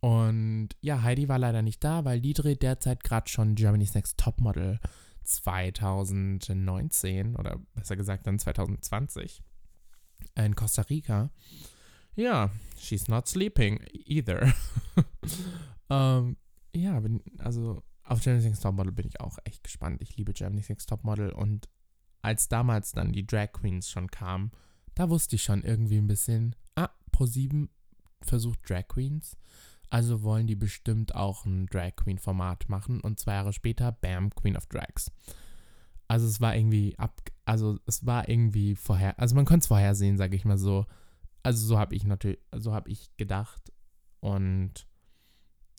Und 0.00 0.70
ja, 0.80 1.02
Heidi 1.02 1.28
war 1.28 1.38
leider 1.38 1.60
nicht 1.60 1.84
da, 1.84 2.04
weil 2.04 2.20
die 2.20 2.32
dreht 2.32 2.62
derzeit 2.62 3.04
gerade 3.04 3.28
schon 3.28 3.56
Germany's 3.56 3.94
Next 3.94 4.18
Topmodel 4.18 4.80
2019 5.24 7.36
oder 7.36 7.60
besser 7.74 7.96
gesagt 7.96 8.26
dann 8.26 8.38
2020 8.38 9.42
in 10.36 10.54
Costa 10.54 10.82
Rica. 10.82 11.30
Ja, 12.14 12.50
she's 12.78 13.08
not 13.08 13.28
sleeping 13.28 13.80
either. 13.92 14.54
ähm, 15.90 16.36
ja, 16.74 17.02
also 17.38 17.82
auf 18.10 18.20
Germany's 18.20 18.44
Next 18.44 18.62
Topmodel 18.62 18.92
bin 18.92 19.06
ich 19.06 19.20
auch 19.20 19.38
echt 19.44 19.62
gespannt. 19.62 20.02
Ich 20.02 20.16
liebe 20.16 20.32
Germany's 20.32 20.68
Next 20.68 20.88
Topmodel 20.88 21.30
und 21.30 21.68
als 22.22 22.48
damals 22.48 22.92
dann 22.92 23.12
die 23.12 23.26
Drag 23.26 23.52
Queens 23.52 23.88
schon 23.88 24.10
kamen, 24.10 24.50
da 24.94 25.08
wusste 25.08 25.36
ich 25.36 25.44
schon 25.44 25.62
irgendwie 25.62 25.98
ein 25.98 26.08
bisschen, 26.08 26.56
ah, 26.74 26.90
Pro7 27.12 27.68
versucht 28.20 28.68
Drag 28.68 28.88
Queens. 28.88 29.36
Also 29.90 30.22
wollen 30.22 30.48
die 30.48 30.56
bestimmt 30.56 31.14
auch 31.14 31.44
ein 31.44 31.66
Drag 31.66 31.96
Queen 31.96 32.18
Format 32.18 32.68
machen 32.68 33.00
und 33.00 33.18
zwei 33.20 33.34
Jahre 33.34 33.52
später, 33.52 33.92
bam, 33.92 34.34
Queen 34.34 34.56
of 34.56 34.66
Drags. 34.66 35.12
Also 36.08 36.26
es 36.26 36.40
war 36.40 36.56
irgendwie 36.56 36.98
ab, 36.98 37.20
also 37.44 37.78
es 37.86 38.04
war 38.04 38.28
irgendwie 38.28 38.74
vorher, 38.74 39.18
also 39.20 39.36
man 39.36 39.44
konnte 39.44 39.62
es 39.64 39.68
vorhersehen, 39.68 40.16
sage 40.16 40.34
ich 40.34 40.44
mal 40.44 40.58
so. 40.58 40.84
Also 41.44 41.64
so 41.64 41.78
habe 41.78 41.94
ich 41.94 42.04
natürlich, 42.04 42.40
so 42.56 42.74
habe 42.74 42.90
ich 42.90 43.16
gedacht 43.16 43.72
und 44.18 44.88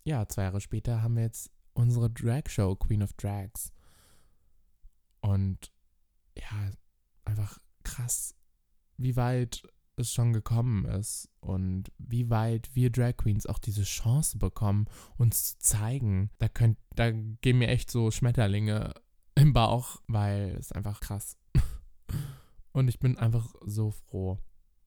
ja, 0.05 0.27
zwei 0.29 0.43
Jahre 0.43 0.61
später 0.61 1.01
haben 1.01 1.15
wir 1.17 1.23
jetzt 1.23 1.51
unsere 1.73 2.09
Drag-Show 2.09 2.75
Queen 2.75 3.03
of 3.03 3.13
Drags. 3.13 3.71
Und 5.21 5.71
ja, 6.37 6.71
einfach 7.25 7.59
krass, 7.83 8.35
wie 8.97 9.15
weit 9.15 9.63
es 9.97 10.11
schon 10.11 10.33
gekommen 10.33 10.85
ist 10.85 11.29
und 11.39 11.91
wie 11.97 12.29
weit 12.29 12.69
wir 12.73 12.89
Drag 12.89 13.17
Queens 13.17 13.45
auch 13.45 13.59
diese 13.59 13.83
Chance 13.83 14.37
bekommen, 14.37 14.85
uns 15.17 15.57
zu 15.57 15.59
zeigen. 15.59 16.31
Da 16.39 16.47
könnt, 16.47 16.77
da 16.95 17.11
gehen 17.11 17.59
mir 17.59 17.67
echt 17.67 17.91
so 17.91 18.11
Schmetterlinge 18.11 18.93
im 19.35 19.53
Bauch, 19.53 20.01
weil 20.07 20.55
es 20.59 20.71
einfach 20.71 20.99
krass. 20.99 21.37
und 22.71 22.87
ich 22.87 22.99
bin 22.99 23.17
einfach 23.17 23.53
so 23.65 23.91
froh 23.91 24.39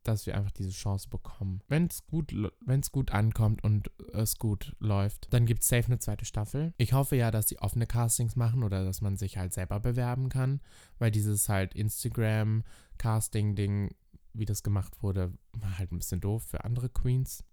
dass 0.09 0.27
wir 0.27 0.37
einfach 0.37 0.53
diese 0.53 0.71
Chance 0.71 1.09
bekommen. 1.09 1.61
Wenn 1.69 1.87
es 1.87 2.07
gut, 2.07 2.35
gut 2.93 3.11
ankommt 3.11 3.65
und 3.65 3.91
es 4.13 4.39
gut 4.39 4.77
läuft, 4.79 5.33
dann 5.33 5.47
gibt 5.47 5.63
es 5.63 5.69
safe 5.69 5.87
eine 5.87 5.99
zweite 5.99 6.25
Staffel. 6.25 6.73
Ich 6.77 6.93
hoffe 6.93 7.17
ja, 7.17 7.31
dass 7.31 7.49
sie 7.49 7.59
offene 7.59 7.87
Castings 7.87 8.37
machen 8.37 8.63
oder 8.63 8.85
dass 8.85 9.01
man 9.01 9.17
sich 9.17 9.39
halt 9.39 9.53
selber 9.53 9.81
bewerben 9.81 10.29
kann, 10.29 10.61
weil 10.99 11.11
dieses 11.11 11.49
halt 11.49 11.75
Instagram-Casting-Ding, 11.75 13.95
wie 14.33 14.45
das 14.45 14.63
gemacht 14.63 15.03
wurde, 15.03 15.33
war 15.53 15.79
halt 15.79 15.91
ein 15.93 15.99
bisschen 15.99 16.21
doof 16.21 16.45
für 16.45 16.65
andere 16.65 16.89
Queens. 16.89 17.45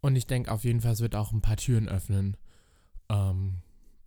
Und 0.00 0.16
ich 0.16 0.26
denke 0.26 0.50
auf 0.50 0.64
jeden 0.64 0.80
Fall, 0.80 0.92
es 0.92 1.00
wird 1.00 1.14
auch 1.14 1.32
ein 1.32 1.42
paar 1.42 1.56
Türen 1.56 1.88
öffnen. 1.88 2.36
Ähm, 3.08 3.62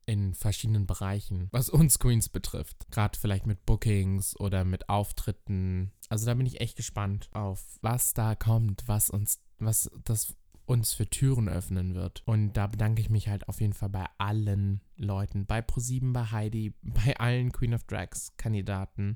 in 0.05 0.33
verschiedenen 0.33 0.85
Bereichen, 0.85 1.47
was 1.51 1.69
uns 1.69 1.99
Queens 1.99 2.29
betrifft. 2.29 2.87
Gerade 2.91 3.17
vielleicht 3.17 3.45
mit 3.45 3.65
Bookings 3.65 4.37
oder 4.39 4.65
mit 4.65 4.89
Auftritten. 4.89 5.91
Also 6.13 6.27
da 6.27 6.35
bin 6.35 6.45
ich 6.45 6.61
echt 6.61 6.77
gespannt 6.77 7.27
auf, 7.31 7.79
was 7.81 8.13
da 8.13 8.35
kommt, 8.35 8.83
was 8.85 9.09
uns, 9.09 9.39
was 9.57 9.89
das 10.03 10.35
uns 10.67 10.93
für 10.93 11.09
Türen 11.09 11.49
öffnen 11.49 11.95
wird. 11.95 12.21
Und 12.27 12.53
da 12.53 12.67
bedanke 12.67 13.01
ich 13.01 13.09
mich 13.09 13.29
halt 13.29 13.49
auf 13.49 13.59
jeden 13.59 13.73
Fall 13.73 13.89
bei 13.89 14.05
allen 14.19 14.81
Leuten, 14.95 15.47
bei 15.47 15.63
ProSieben, 15.63 16.13
bei 16.13 16.25
Heidi, 16.25 16.75
bei 16.83 17.17
allen 17.17 17.51
Queen 17.51 17.73
of 17.73 17.85
Drags 17.85 18.31
Kandidaten. 18.37 19.15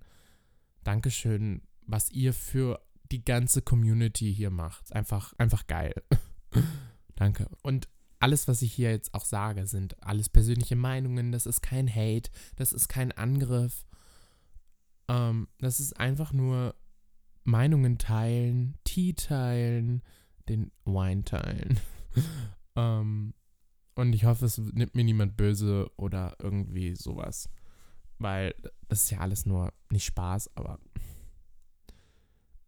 Dankeschön, 0.84 1.62
was 1.86 2.10
ihr 2.10 2.34
für 2.34 2.82
die 3.12 3.24
ganze 3.24 3.62
Community 3.62 4.34
hier 4.34 4.50
macht. 4.50 4.92
Einfach, 4.92 5.34
einfach 5.38 5.68
geil. 5.68 5.94
Danke. 7.16 7.48
Und 7.62 7.88
alles, 8.18 8.48
was 8.48 8.64
ich 8.64 8.74
hier 8.74 8.90
jetzt 8.90 9.14
auch 9.14 9.26
sage, 9.26 9.68
sind 9.68 10.02
alles 10.04 10.30
persönliche 10.30 10.76
Meinungen. 10.76 11.32
Das 11.32 11.46
ist 11.46 11.62
kein 11.62 11.88
Hate, 11.94 12.32
das 12.56 12.74
ist 12.74 12.88
kein 12.88 13.12
Angriff. 13.12 13.86
Ähm, 15.08 15.48
das 15.60 15.80
ist 15.80 16.00
einfach 16.00 16.34
nur 16.34 16.74
Meinungen 17.48 17.98
teilen, 17.98 18.78
Tee 18.84 19.14
teilen, 19.14 20.04
den 20.50 20.70
Wine 20.84 21.24
teilen. 21.24 21.80
ähm, 22.76 23.34
und 23.96 24.14
ich 24.14 24.26
hoffe, 24.26 24.46
es 24.46 24.58
nimmt 24.58 24.96
mir 24.96 25.06
niemand 25.06 25.38
böse 25.38 25.90
oder 25.96 26.36
irgendwie 26.42 26.94
sowas. 26.96 27.50
Weil 28.20 28.54
das 28.90 29.04
ist 29.04 29.12
ja 29.12 29.20
alles 29.20 29.46
nur 29.46 29.74
nicht 29.90 30.06
Spaß, 30.06 30.56
aber 30.56 30.80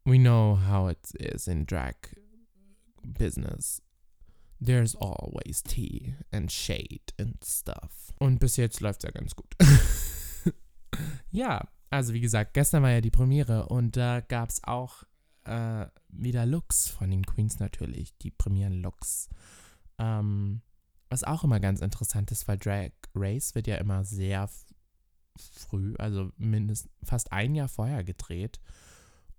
we 0.05 0.17
know 0.17 0.57
how 0.67 0.89
it 0.89 1.11
is 1.15 1.47
in 1.47 1.65
drag 1.65 1.95
business. 3.03 3.81
There's 4.61 4.95
always 4.95 5.61
tea 5.61 6.15
and 6.31 6.49
shade 6.49 7.13
and 7.19 7.37
stuff. 7.43 8.13
Und 8.17 8.39
bis 8.39 8.55
jetzt 8.55 8.79
läuft 8.79 9.03
es 9.03 9.07
ja 9.07 9.11
ganz 9.11 9.35
gut. 9.35 9.55
ja, 11.31 11.67
also 11.89 12.13
wie 12.13 12.21
gesagt, 12.21 12.53
gestern 12.53 12.83
war 12.83 12.91
ja 12.91 13.01
die 13.01 13.11
Premiere 13.11 13.67
und 13.67 13.97
da 13.97 14.21
gab 14.21 14.49
es 14.49 14.63
auch 14.63 15.03
äh, 15.45 15.87
wieder 16.09 16.45
Looks 16.45 16.89
von 16.89 17.09
den 17.09 17.25
Queens 17.25 17.59
natürlich, 17.59 18.17
die 18.19 18.31
Premieren-Looks. 18.31 19.29
Ähm, 19.97 20.61
was 21.09 21.23
auch 21.23 21.43
immer 21.43 21.59
ganz 21.59 21.81
interessant 21.81 22.31
ist, 22.31 22.47
weil 22.47 22.57
Drag 22.57 22.91
Race 23.15 23.55
wird 23.55 23.67
ja 23.67 23.77
immer 23.77 24.03
sehr 24.03 24.49
früh, 25.37 25.95
also 25.97 26.31
mindestens 26.37 26.91
fast 27.03 27.31
ein 27.31 27.55
Jahr 27.55 27.67
vorher 27.69 28.03
gedreht. 28.03 28.59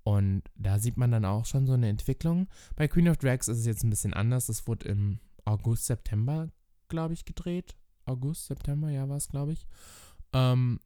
Und 0.03 0.43
da 0.57 0.79
sieht 0.79 0.97
man 0.97 1.13
dann 1.13 1.25
auch 1.25 1.45
schon 1.45 1.67
so 1.67 1.75
eine 1.75 1.89
Entwicklung. 1.89 2.49
Bei 2.75 2.89
Queen 2.89 3.09
of 3.09 3.19
Drags 3.19 3.49
ist 3.49 3.59
es 3.59 3.67
jetzt 3.67 3.85
ein 3.85 3.91
bisschen 3.91 4.15
anders. 4.15 4.49
Es 4.49 4.67
wurde 4.67 4.89
im 4.89 5.21
August, 5.45 5.87
September, 5.87 6.49
glaube 6.89 7.15
ich, 7.15 7.25
gedreht. 7.25 7.77
August, 8.07 8.47
September, 8.47 8.91
ja, 8.91 9.09
war 9.09 9.19
es, 9.19 9.29
glaube 9.29 9.53
ich. 9.53 9.67
Ähm, 10.33 10.81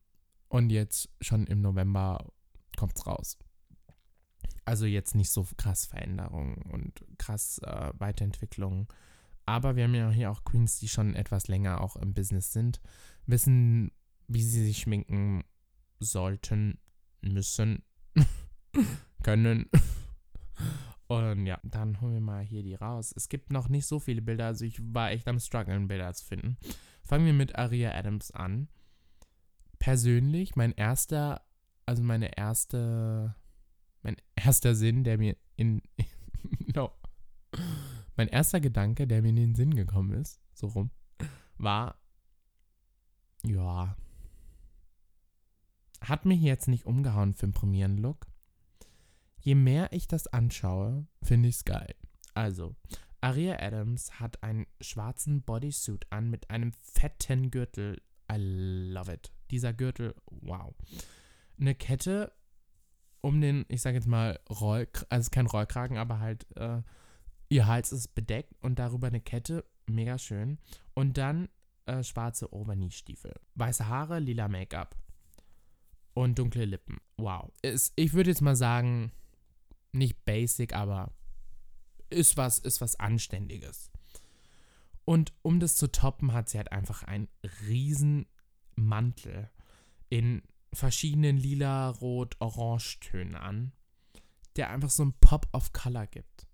und 0.55 0.71
jetzt 0.71 1.09
schon 1.21 1.49
im 1.49 1.63
November 1.63 2.33
kommt 2.77 2.97
es 2.97 3.07
raus. 3.09 3.39
Also 4.65 4.87
jetzt 4.87 5.17
nicht 5.17 5.31
so 5.31 5.45
krass 5.57 5.85
Veränderungen 5.85 6.63
und 6.71 7.05
krass 7.19 7.59
äh, 7.59 7.93
Weiterentwicklung. 7.99 8.87
Aber 9.47 9.75
wir 9.75 9.83
haben 9.83 9.97
ja 9.97 10.11
hier 10.11 10.31
auch 10.31 10.45
Queens, 10.45 10.79
die 10.79 10.87
schon 10.87 11.17
etwas 11.17 11.49
länger 11.49 11.81
auch 11.81 11.97
im 11.97 12.15
Business 12.15 12.53
sind, 12.53 12.81
wissen, 13.27 13.91
wie 14.29 14.43
sie 14.43 14.65
sich 14.65 14.79
schminken 14.79 15.43
sollten, 15.99 16.79
müssen. 17.21 17.83
können. 19.25 19.69
Und 21.09 21.47
ja, 21.47 21.59
dann 21.65 22.01
holen 22.01 22.15
wir 22.15 22.21
mal 22.21 22.45
hier 22.45 22.63
die 22.63 22.77
raus. 22.77 23.13
Es 23.17 23.29
gibt 23.29 23.51
noch 23.51 23.69
nicht 23.69 23.87
so 23.87 23.99
viele 23.99 24.23
Bilder, 24.23 24.47
also 24.47 24.65
ich 24.65 24.79
war 24.81 25.11
echt 25.11 25.27
am 25.27 25.41
struggeln, 25.41 25.89
Bilder 25.89 26.15
zu 26.15 26.25
finden. 26.25 26.59
Fangen 27.03 27.27
wir 27.27 27.33
mit 27.33 27.57
Aria 27.57 27.93
Adams 27.93 28.31
an. 28.31 28.69
Persönlich, 29.85 30.57
mein 30.57 30.73
erster, 30.73 31.43
also 31.85 32.03
meine 32.03 32.39
erste, 32.39 33.35
mein 34.01 34.17
erster 34.35 34.75
Sinn, 34.75 35.05
der 35.05 35.19
mir 35.19 35.37
in, 35.57 35.83
no, 36.75 36.91
mein 38.17 38.29
erster 38.29 38.61
Gedanke, 38.61 39.07
der 39.07 39.21
mir 39.21 39.29
in 39.29 39.37
den 39.37 39.55
Sinn 39.55 39.75
gekommen 39.75 40.13
ist, 40.13 40.41
so 40.55 40.69
rum, 40.69 40.91
war, 41.59 42.01
ja, 43.43 43.95
hat 46.01 46.25
mich 46.25 46.41
jetzt 46.41 46.67
nicht 46.67 46.87
umgehauen 46.87 47.35
für 47.35 47.47
den 47.47 47.53
Premieren-Look. 47.53 48.27
Je 49.37 49.55
mehr 49.55 49.93
ich 49.93 50.09
das 50.09 50.27
anschaue, 50.29 51.07
finde 51.21 51.51
ich 51.51 51.57
es 51.57 51.65
geil. 51.67 51.95
Also, 52.33 52.75
Aria 53.21 53.61
Adams 53.61 54.19
hat 54.19 54.43
einen 54.43 54.67
schwarzen 54.81 55.43
Bodysuit 55.43 56.07
an 56.09 56.31
mit 56.31 56.49
einem 56.49 56.73
fetten 56.73 57.51
Gürtel. 57.51 58.01
I 58.35 58.91
love 58.93 59.13
it. 59.13 59.33
Dieser 59.51 59.73
Gürtel, 59.73 60.15
wow. 60.27 60.75
Eine 61.59 61.75
Kette 61.75 62.33
um 63.25 63.41
den, 63.41 63.65
ich 63.69 63.81
sage 63.81 63.97
jetzt 63.97 64.07
mal, 64.07 64.39
Roll, 64.51 64.87
also 65.09 65.31
kein 65.31 65.47
Rollkragen, 65.47 65.97
aber 65.97 66.21
halt, 66.21 66.47
äh, 66.59 66.83
ihr 67.49 67.67
Hals 67.67 67.91
ist 67.91 68.15
bedeckt 68.15 68.53
und 68.61 68.79
darüber 68.79 69.07
eine 69.07 69.21
Kette, 69.21 69.65
mega 69.87 70.19
schön. 70.19 70.59
Und 70.93 71.17
dann 71.17 71.49
äh, 71.87 72.03
schwarze 72.03 72.53
Overknee-Stiefel. 72.53 73.35
Weiße 73.55 73.89
Haare, 73.89 74.19
lila 74.19 74.49
Make-up 74.49 74.95
und 76.13 76.39
dunkle 76.39 76.67
Lippen. 76.67 76.99
Wow. 77.17 77.51
Ist, 77.63 77.95
ich 77.97 78.13
würde 78.13 78.29
jetzt 78.29 78.43
mal 78.43 78.57
sagen, 78.57 79.11
nicht 79.93 80.25
basic, 80.27 80.75
aber 80.75 81.13
ist 82.11 82.37
was, 82.37 82.59
ist 82.59 82.83
was 82.83 83.01
Anständiges. 83.01 83.91
Und 85.05 85.35
um 85.43 85.61
das 85.61 85.77
zu 85.77 85.91
toppen, 85.91 86.33
hat 86.33 86.49
sie 86.49 86.59
halt 86.59 86.73
einfach 86.73 87.03
einen 87.03 87.29
riesen 87.67 88.27
Mantel 88.75 89.51
in 90.09 90.43
verschiedenen 90.73 91.37
lila, 91.37 91.91
rot, 91.91 92.37
orange 92.41 93.01
Tönen 93.01 93.35
an, 93.35 93.73
der 94.57 94.71
einfach 94.71 94.91
so 94.91 95.03
einen 95.03 95.15
Pop 95.21 95.49
of 95.53 95.73
Color 95.73 96.07
gibt. 96.07 96.49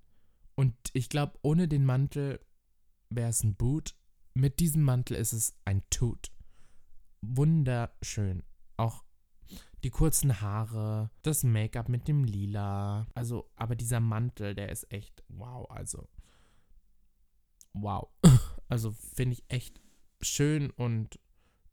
Und 0.54 0.74
ich 0.92 1.08
glaube, 1.08 1.38
ohne 1.42 1.68
den 1.68 1.84
Mantel 1.84 2.40
wäre 3.08 3.30
es 3.30 3.42
ein 3.42 3.54
Boot. 3.54 3.96
Mit 4.34 4.60
diesem 4.60 4.82
Mantel 4.82 5.16
ist 5.16 5.32
es 5.32 5.54
ein 5.64 5.82
Toot. 5.90 6.30
Wunderschön. 7.22 8.42
Auch 8.76 9.04
die 9.82 9.90
kurzen 9.90 10.40
Haare, 10.40 11.10
das 11.22 11.42
Make-up 11.42 11.88
mit 11.88 12.08
dem 12.08 12.24
Lila. 12.24 13.06
Also, 13.14 13.50
aber 13.56 13.76
dieser 13.76 14.00
Mantel, 14.00 14.54
der 14.54 14.70
ist 14.70 14.90
echt 14.92 15.24
wow. 15.28 15.70
Also, 15.70 16.08
wow. 17.72 18.08
Also, 18.70 18.92
finde 18.92 19.34
ich 19.34 19.44
echt 19.48 19.82
schön 20.22 20.70
und 20.70 21.20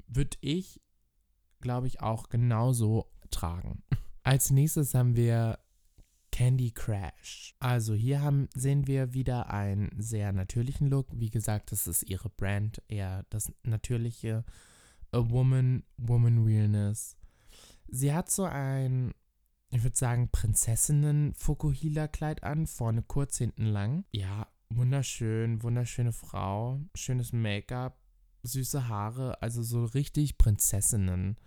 würde 0.08 0.36
ich, 0.42 0.82
glaube 1.62 1.88
ich, 1.88 2.02
auch 2.02 2.28
genauso 2.30 3.10
tragen. 3.32 3.82
Als 4.24 4.52
nächstes 4.52 4.94
haben 4.94 5.16
wir 5.16 5.58
Candy 6.32 6.70
Crash. 6.72 7.56
Also 7.60 7.96
hier 7.96 8.22
haben, 8.22 8.48
sehen 8.54 8.86
wir 8.88 9.14
wieder 9.14 9.50
einen 9.50 9.90
sehr 9.98 10.34
natürlichen 10.34 10.88
Look. 10.88 11.08
Wie 11.14 11.32
gesagt, 11.32 11.72
das 11.72 11.88
ist 11.88 12.04
ihre 12.04 12.30
Brand, 12.30 12.84
eher 12.88 13.26
das 13.30 13.52
natürliche 13.64 14.46
A 15.12 15.30
Woman, 15.30 15.84
Woman 15.98 16.44
Realness. 16.44 17.16
Sie 17.88 18.14
hat 18.14 18.30
so 18.30 18.44
ein, 18.44 19.16
ich 19.70 19.82
würde 19.84 19.98
sagen, 19.98 20.30
Prinzessinnen-Fukuhila-Kleid 20.30 22.44
an, 22.44 22.68
vorne 22.68 23.02
kurz, 23.02 23.38
hinten 23.38 23.66
lang. 23.66 24.06
Ja, 24.12 24.48
wunderschön, 24.70 25.64
wunderschöne 25.64 26.14
Frau, 26.14 26.80
schönes 26.96 27.34
Make-up, 27.34 28.00
süße 28.44 28.88
Haare, 28.88 29.42
also 29.42 29.64
so 29.64 29.86
richtig 29.86 30.38
Prinzessinnen. 30.38 31.38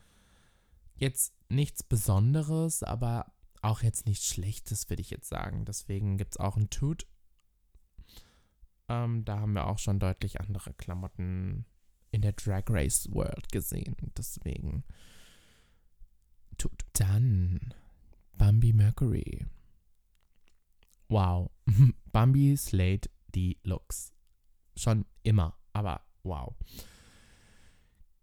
Jetzt 0.96 1.34
nichts 1.48 1.82
Besonderes, 1.82 2.82
aber 2.82 3.32
auch 3.62 3.82
jetzt 3.82 4.06
nichts 4.06 4.26
Schlechtes, 4.26 4.88
würde 4.88 5.02
ich 5.02 5.10
jetzt 5.10 5.28
sagen. 5.28 5.64
Deswegen 5.64 6.16
gibt 6.16 6.34
es 6.34 6.40
auch 6.40 6.56
ein 6.56 6.70
Toot. 6.70 7.06
Ähm, 8.88 9.24
da 9.24 9.40
haben 9.40 9.52
wir 9.52 9.66
auch 9.66 9.78
schon 9.78 9.98
deutlich 9.98 10.40
andere 10.40 10.72
Klamotten 10.74 11.64
in 12.10 12.22
der 12.22 12.32
Drag 12.32 12.64
Race 12.68 13.08
World 13.12 13.50
gesehen. 13.52 13.96
Deswegen 14.16 14.84
tut. 16.58 16.84
Dann 16.94 17.74
Bambi 18.36 18.72
Mercury. 18.72 19.46
Wow. 21.10 21.50
Bambi 22.12 22.56
slayed 22.56 23.10
die 23.34 23.58
Looks. 23.64 24.12
Schon 24.76 25.04
immer, 25.24 25.58
aber 25.72 26.00
wow. 26.22 26.54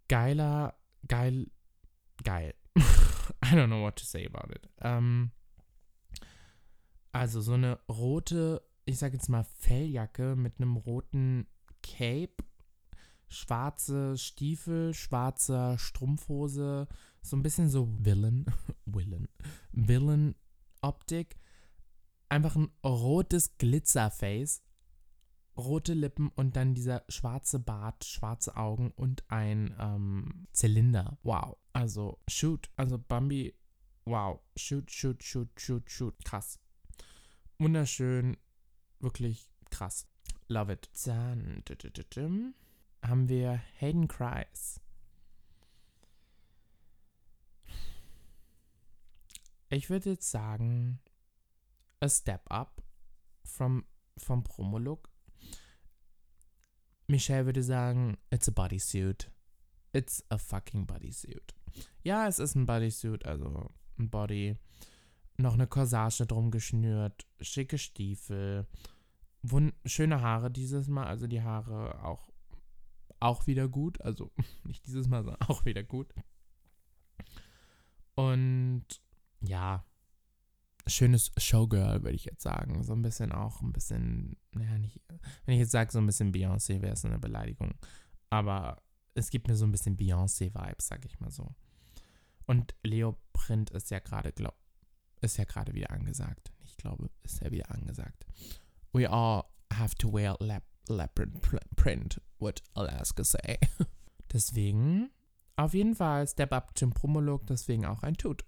Geiler, 0.07 0.73
geil, 1.07 1.51
geil. 2.23 2.53
I 3.43 3.55
don't 3.55 3.67
know 3.67 3.83
what 3.83 3.97
to 3.97 4.05
say 4.05 4.25
about 4.25 4.53
it. 4.53 4.69
Ähm, 4.81 5.31
also 7.11 7.41
so 7.41 7.53
eine 7.53 7.79
rote, 7.89 8.61
ich 8.85 8.97
sag 8.97 9.13
jetzt 9.13 9.27
mal 9.27 9.43
Felljacke 9.43 10.35
mit 10.37 10.59
einem 10.59 10.77
roten 10.77 11.47
Cape, 11.83 12.37
schwarze 13.27 14.17
Stiefel, 14.17 14.93
schwarzer 14.93 15.77
Strumpfhose, 15.77 16.87
so 17.21 17.35
ein 17.35 17.43
bisschen 17.43 17.69
so 17.69 17.89
Villain, 17.99 18.45
Villain, 18.85 19.27
Villain-Optik. 19.73 21.35
Einfach 22.29 22.55
ein 22.55 22.71
rotes 22.83 23.57
Glitzerface, 23.57 24.61
rote 25.57 25.93
Lippen 25.93 26.29
und 26.29 26.55
dann 26.55 26.75
dieser 26.75 27.03
schwarze 27.07 27.59
Bart, 27.59 28.03
schwarze 28.03 28.57
Augen 28.57 28.91
und 28.91 29.23
ein 29.29 29.75
ähm, 29.79 30.47
Zylinder. 30.51 31.17
Wow. 31.23 31.57
Also, 31.73 32.19
shoot. 32.27 32.69
Also, 32.75 32.97
Bambi, 32.97 33.55
wow. 34.05 34.39
Shoot, 34.55 34.91
shoot, 34.91 35.23
shoot, 35.23 35.49
shoot, 35.59 35.89
shoot. 35.89 36.15
Krass. 36.25 36.59
Wunderschön. 37.59 38.37
Wirklich 38.99 39.49
krass. 39.69 40.07
Love 40.47 40.73
it. 40.73 40.89
Dann 41.05 41.63
haben 43.01 43.29
wir 43.29 43.61
Hayden 43.79 44.07
Kreis. 44.07 44.81
Ich 49.69 49.89
würde 49.89 50.11
jetzt 50.11 50.31
sagen, 50.31 50.99
a 52.01 52.09
step 52.09 52.41
up 52.49 52.81
from, 53.43 53.85
vom 54.17 54.43
Promo-Look. 54.43 55.09
Michelle 57.07 57.45
würde 57.45 57.63
sagen, 57.63 58.17
it's 58.31 58.47
a 58.47 58.51
bodysuit. 58.51 59.31
It's 59.93 60.23
a 60.29 60.37
fucking 60.37 60.85
bodysuit. 60.85 61.55
Ja, 62.03 62.27
es 62.27 62.39
ist 62.39 62.55
ein 62.55 62.65
Bodysuit, 62.65 63.25
also 63.25 63.71
ein 63.97 64.09
Body. 64.09 64.57
Noch 65.37 65.53
eine 65.53 65.67
Corsage 65.67 66.25
drum 66.25 66.51
geschnürt, 66.51 67.27
schicke 67.39 67.77
Stiefel, 67.77 68.67
schöne 69.85 70.21
Haare 70.21 70.49
dieses 70.49 70.87
Mal, 70.87 71.05
also 71.05 71.27
die 71.27 71.43
Haare 71.43 72.03
auch, 72.03 72.31
auch 73.19 73.45
wieder 73.45 73.67
gut, 73.67 74.01
also 74.01 74.31
nicht 74.63 74.85
dieses 74.87 75.07
Mal, 75.07 75.23
sondern 75.23 75.47
auch 75.47 75.63
wieder 75.65 75.83
gut. 75.83 76.13
Und 78.15 78.85
ja, 79.41 79.85
schönes 80.87 81.31
Showgirl, 81.37 82.03
würde 82.03 82.15
ich 82.15 82.25
jetzt 82.25 82.41
sagen. 82.41 82.83
So 82.83 82.93
ein 82.93 83.01
bisschen 83.01 83.31
auch, 83.31 83.61
ein 83.61 83.73
bisschen, 83.73 84.37
naja, 84.51 84.77
nicht, 84.77 85.01
wenn 85.45 85.55
ich 85.55 85.59
jetzt 85.59 85.71
sage, 85.71 85.91
so 85.91 85.99
ein 85.99 86.05
bisschen 86.05 86.33
Beyoncé, 86.33 86.81
wäre 86.81 86.93
es 86.93 87.05
eine 87.05 87.19
Beleidigung. 87.19 87.73
Aber 88.29 88.81
es 89.13 89.29
gibt 89.29 89.47
mir 89.47 89.55
so 89.55 89.65
ein 89.65 89.71
bisschen 89.71 89.97
Beyoncé-Vibes, 89.97 90.87
sag 90.87 91.05
ich 91.05 91.19
mal 91.19 91.31
so. 91.31 91.55
Und 92.45 92.75
Leoprint 92.83 93.71
ist 93.71 93.91
ja 93.91 93.99
gerade, 93.99 94.31
glaub, 94.31 94.55
ist 95.21 95.37
ja 95.37 95.43
gerade 95.43 95.73
wieder 95.73 95.91
angesagt. 95.91 96.51
Ich 96.63 96.77
glaube, 96.77 97.09
ist 97.23 97.41
ja 97.41 97.51
wieder 97.51 97.71
angesagt. 97.71 98.25
We 98.93 99.09
all 99.09 99.43
have 99.73 99.95
to 99.95 100.11
wear 100.13 100.37
lap, 100.39 100.63
leopard 100.87 101.29
print, 101.75 102.21
what 102.39 102.61
Alaska 102.73 103.23
say. 103.23 103.57
deswegen, 104.33 105.09
auf 105.55 105.73
jeden 105.73 105.95
Fall 105.95 106.27
Step 106.27 106.53
Up 106.53 106.77
zum 106.77 106.91
Promolog, 106.91 107.47
deswegen 107.47 107.85
auch 107.85 108.03
ein 108.03 108.15
Tut. 108.15 108.45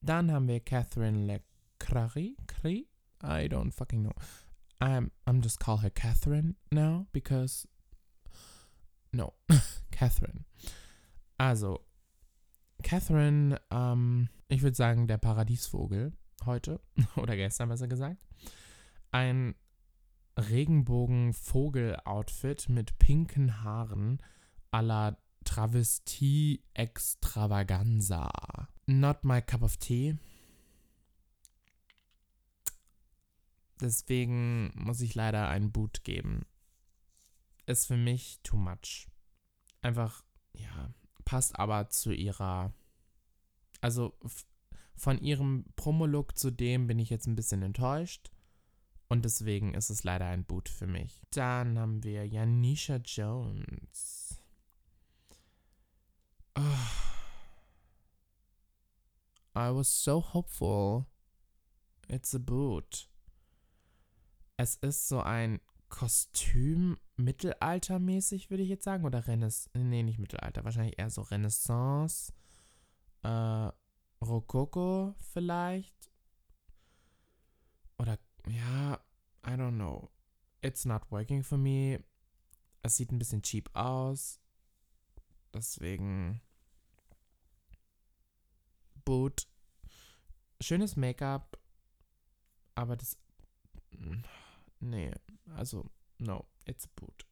Dann 0.00 0.30
haben 0.30 0.48
wir 0.48 0.60
Catherine 0.60 1.26
LeCrary. 1.26 2.36
I 3.22 3.48
don't 3.48 3.72
fucking 3.72 4.02
know. 4.02 4.12
I'm, 4.80 5.10
I'm 5.26 5.42
just 5.42 5.58
call 5.58 5.78
her 5.78 5.90
Catherine 5.90 6.56
now 6.70 7.06
because. 7.12 7.66
No, 9.12 9.32
Catherine. 9.90 10.44
Also, 11.38 11.80
Catherine, 12.82 13.58
ähm, 13.70 14.28
ich 14.48 14.62
würde 14.62 14.76
sagen, 14.76 15.08
der 15.08 15.18
Paradiesvogel 15.18 16.12
heute 16.44 16.80
oder 17.16 17.36
gestern 17.36 17.68
besser 17.68 17.88
gesagt. 17.88 18.22
Ein 19.10 19.54
Regenbogen-Vogel-Outfit 20.38 22.68
mit 22.68 22.98
pinken 22.98 23.62
Haaren 23.62 24.18
à 24.70 24.82
la 24.82 25.16
Travestie 25.44 26.62
Extravaganza. 26.74 28.28
Not 28.86 29.24
my 29.24 29.42
cup 29.42 29.62
of 29.62 29.76
tea. 29.76 30.16
Deswegen 33.80 34.72
muss 34.74 35.00
ich 35.00 35.14
leider 35.14 35.48
einen 35.48 35.72
Boot 35.72 36.04
geben. 36.04 36.46
Ist 37.66 37.86
für 37.86 37.96
mich 37.96 38.40
too 38.42 38.56
much. 38.56 39.08
Einfach, 39.82 40.24
ja, 40.54 40.94
passt 41.24 41.58
aber 41.58 41.88
zu 41.90 42.12
ihrer. 42.12 42.72
Also 43.80 44.18
von 44.94 45.18
ihrem 45.18 45.66
Promolook 45.76 46.38
zu 46.38 46.50
dem 46.50 46.86
bin 46.86 46.98
ich 46.98 47.10
jetzt 47.10 47.26
ein 47.26 47.36
bisschen 47.36 47.62
enttäuscht. 47.62 48.30
Und 49.08 49.24
deswegen 49.24 49.74
ist 49.74 49.90
es 49.90 50.04
leider 50.04 50.26
ein 50.26 50.44
Boot 50.44 50.68
für 50.68 50.86
mich. 50.86 51.22
Dann 51.30 51.78
haben 51.78 52.02
wir 52.02 52.26
Janisha 52.26 52.96
Jones. 52.96 54.40
Oh. 56.56 57.05
I 59.56 59.70
was 59.70 59.88
so 59.88 60.20
hopeful. 60.20 61.06
It's 62.08 62.34
a 62.34 62.38
boot. 62.38 63.08
Es 64.58 64.76
ist 64.76 65.08
so 65.08 65.20
ein 65.20 65.60
Kostüm 65.88 66.98
mittelaltermäßig, 67.16 68.50
würde 68.50 68.62
ich 68.62 68.68
jetzt 68.68 68.84
sagen. 68.84 69.06
Oder 69.06 69.26
Renaissance. 69.26 69.70
Nee, 69.72 70.02
nicht 70.02 70.18
Mittelalter. 70.18 70.62
Wahrscheinlich 70.64 70.98
eher 70.98 71.08
so 71.08 71.22
Renaissance. 71.22 72.34
Äh, 73.22 73.70
Rokoko 74.22 75.14
vielleicht. 75.32 76.10
Oder 77.98 78.18
ja, 78.48 79.00
I 79.46 79.52
don't 79.52 79.76
know. 79.76 80.10
It's 80.60 80.84
not 80.84 81.10
working 81.10 81.42
for 81.42 81.56
me. 81.56 82.04
Es 82.82 82.96
sieht 82.96 83.10
ein 83.10 83.18
bisschen 83.18 83.42
cheap 83.42 83.74
aus. 83.74 84.38
Deswegen. 85.54 86.42
Boot. 89.06 89.48
Schönes 90.60 90.96
Make-up. 90.96 91.58
Aber 92.74 92.96
das. 92.96 93.16
Nee, 94.80 95.10
also, 95.54 95.90
no, 96.18 96.46
it's 96.66 96.84
a 96.84 96.90
boot. 96.94 97.26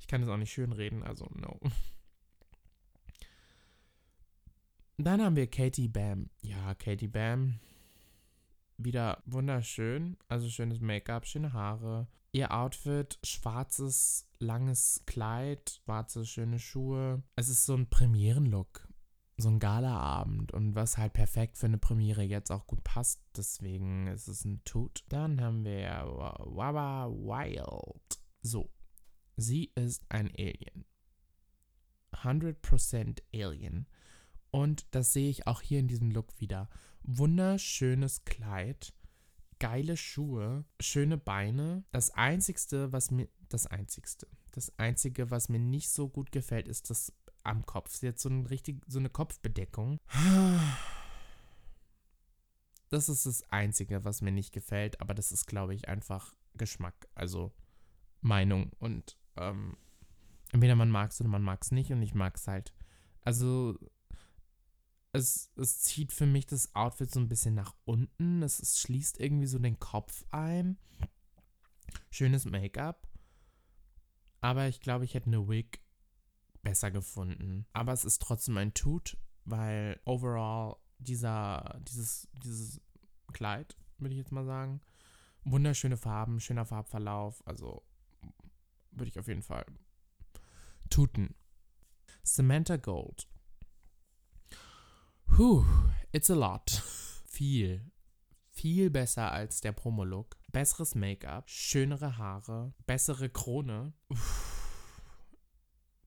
Ich 0.00 0.08
kann 0.08 0.22
es 0.22 0.28
auch 0.28 0.36
nicht 0.36 0.52
schön 0.52 0.72
reden, 0.72 1.04
also 1.04 1.28
no. 1.34 1.60
Dann 4.98 5.22
haben 5.22 5.36
wir 5.36 5.48
Katie 5.48 5.88
Bam. 5.88 6.30
Ja, 6.40 6.74
Katie 6.74 7.06
Bam 7.06 7.60
wieder 8.78 9.22
wunderschön. 9.26 10.16
Also 10.28 10.48
schönes 10.48 10.80
Make-up, 10.80 11.26
schöne 11.26 11.52
Haare. 11.52 12.08
Ihr 12.32 12.52
Outfit, 12.52 13.18
schwarzes, 13.24 14.28
langes 14.38 15.02
Kleid, 15.06 15.80
schwarze, 15.84 16.26
schöne 16.26 16.58
Schuhe. 16.58 17.22
Es 17.36 17.48
ist 17.48 17.64
so 17.64 17.74
ein 17.74 17.88
Premierenlook. 17.88 18.85
So 19.38 19.48
ein 19.50 19.58
Galaabend 19.58 20.52
und 20.52 20.74
was 20.74 20.96
halt 20.96 21.12
perfekt 21.12 21.58
für 21.58 21.66
eine 21.66 21.78
Premiere 21.78 22.22
jetzt 22.22 22.50
auch 22.50 22.66
gut 22.66 22.82
passt. 22.84 23.20
Deswegen 23.36 24.06
ist 24.06 24.28
es 24.28 24.44
ein 24.44 24.62
Tut. 24.64 25.04
Dann 25.08 25.40
haben 25.40 25.64
wir 25.64 25.88
Wawa 25.88 27.08
Wild. 27.08 28.20
So. 28.42 28.70
Sie 29.36 29.72
ist 29.74 30.06
ein 30.08 30.30
Alien. 30.38 30.86
100% 32.12 33.20
Alien. 33.34 33.86
Und 34.50 34.86
das 34.94 35.12
sehe 35.12 35.28
ich 35.28 35.46
auch 35.46 35.60
hier 35.60 35.80
in 35.80 35.88
diesem 35.88 36.10
Look 36.10 36.40
wieder 36.40 36.70
wunderschönes 37.06 38.24
Kleid, 38.24 38.92
geile 39.58 39.96
Schuhe, 39.96 40.64
schöne 40.80 41.18
Beine. 41.18 41.84
Das 41.92 42.10
einzigste, 42.10 42.92
was 42.92 43.10
mir 43.10 43.28
das 43.48 43.66
einzigste, 43.66 44.26
das 44.52 44.76
einzige, 44.78 45.30
was 45.30 45.48
mir 45.48 45.58
nicht 45.58 45.90
so 45.90 46.08
gut 46.08 46.32
gefällt, 46.32 46.68
ist 46.68 46.90
das 46.90 47.12
am 47.46 47.64
Kopf. 47.66 47.94
Sie 47.94 48.08
hat 48.08 48.18
so 48.18 48.28
ein 48.28 48.46
richtig 48.46 48.82
so 48.86 48.98
eine 48.98 49.10
Kopfbedeckung. 49.10 50.00
Das 52.88 53.08
ist 53.08 53.26
das 53.26 53.42
einzige, 53.50 54.04
was 54.04 54.22
mir 54.22 54.32
nicht 54.32 54.52
gefällt, 54.52 55.00
aber 55.00 55.14
das 55.14 55.32
ist 55.32 55.46
glaube 55.46 55.74
ich 55.74 55.88
einfach 55.88 56.34
Geschmack, 56.54 57.08
also 57.14 57.52
Meinung 58.20 58.72
und 58.78 59.18
ähm, 59.36 59.76
entweder 60.52 60.76
man 60.76 60.90
mag 60.90 61.10
es 61.10 61.20
oder 61.20 61.28
man 61.28 61.42
mag 61.42 61.62
es 61.62 61.72
nicht 61.72 61.92
und 61.92 62.02
ich 62.02 62.14
mag 62.14 62.36
es 62.36 62.46
halt. 62.46 62.72
Also 63.22 63.78
es, 65.12 65.50
es 65.56 65.80
zieht 65.80 66.12
für 66.12 66.26
mich 66.26 66.46
das 66.46 66.74
Outfit 66.74 67.10
so 67.10 67.20
ein 67.20 67.28
bisschen 67.28 67.54
nach 67.54 67.74
unten. 67.84 68.42
Es, 68.42 68.60
es 68.60 68.80
schließt 68.80 69.18
irgendwie 69.18 69.46
so 69.46 69.58
den 69.58 69.78
Kopf 69.78 70.24
ein. 70.30 70.78
Schönes 72.10 72.44
Make-up. 72.44 73.08
Aber 74.40 74.68
ich 74.68 74.80
glaube, 74.80 75.04
ich 75.04 75.14
hätte 75.14 75.26
eine 75.26 75.48
Wig 75.48 75.80
besser 76.66 76.90
gefunden. 76.90 77.64
Aber 77.72 77.92
es 77.92 78.04
ist 78.04 78.20
trotzdem 78.20 78.56
ein 78.56 78.74
Tut, 78.74 79.16
weil 79.44 80.00
overall 80.04 80.76
dieser, 80.98 81.80
dieses, 81.86 82.28
dieses 82.42 82.80
Kleid, 83.32 83.76
würde 83.98 84.14
ich 84.14 84.18
jetzt 84.18 84.32
mal 84.32 84.44
sagen, 84.44 84.80
wunderschöne 85.44 85.96
Farben, 85.96 86.40
schöner 86.40 86.66
Farbverlauf. 86.66 87.40
Also 87.46 87.84
würde 88.90 89.08
ich 89.08 89.18
auf 89.18 89.28
jeden 89.28 89.42
Fall 89.42 89.64
tuten. 90.90 91.36
Samantha 92.24 92.76
Gold 92.76 93.28
Puh, 95.26 95.64
it's 96.12 96.30
a 96.30 96.34
lot. 96.34 96.82
Viel. 97.26 97.92
Viel 98.50 98.90
besser 98.90 99.30
als 99.30 99.60
der 99.60 99.72
Promolook. 99.72 100.36
Besseres 100.50 100.94
Make-up, 100.94 101.50
schönere 101.50 102.16
Haare, 102.16 102.72
bessere 102.86 103.28
Krone. 103.28 103.92
Uff. 104.08 104.45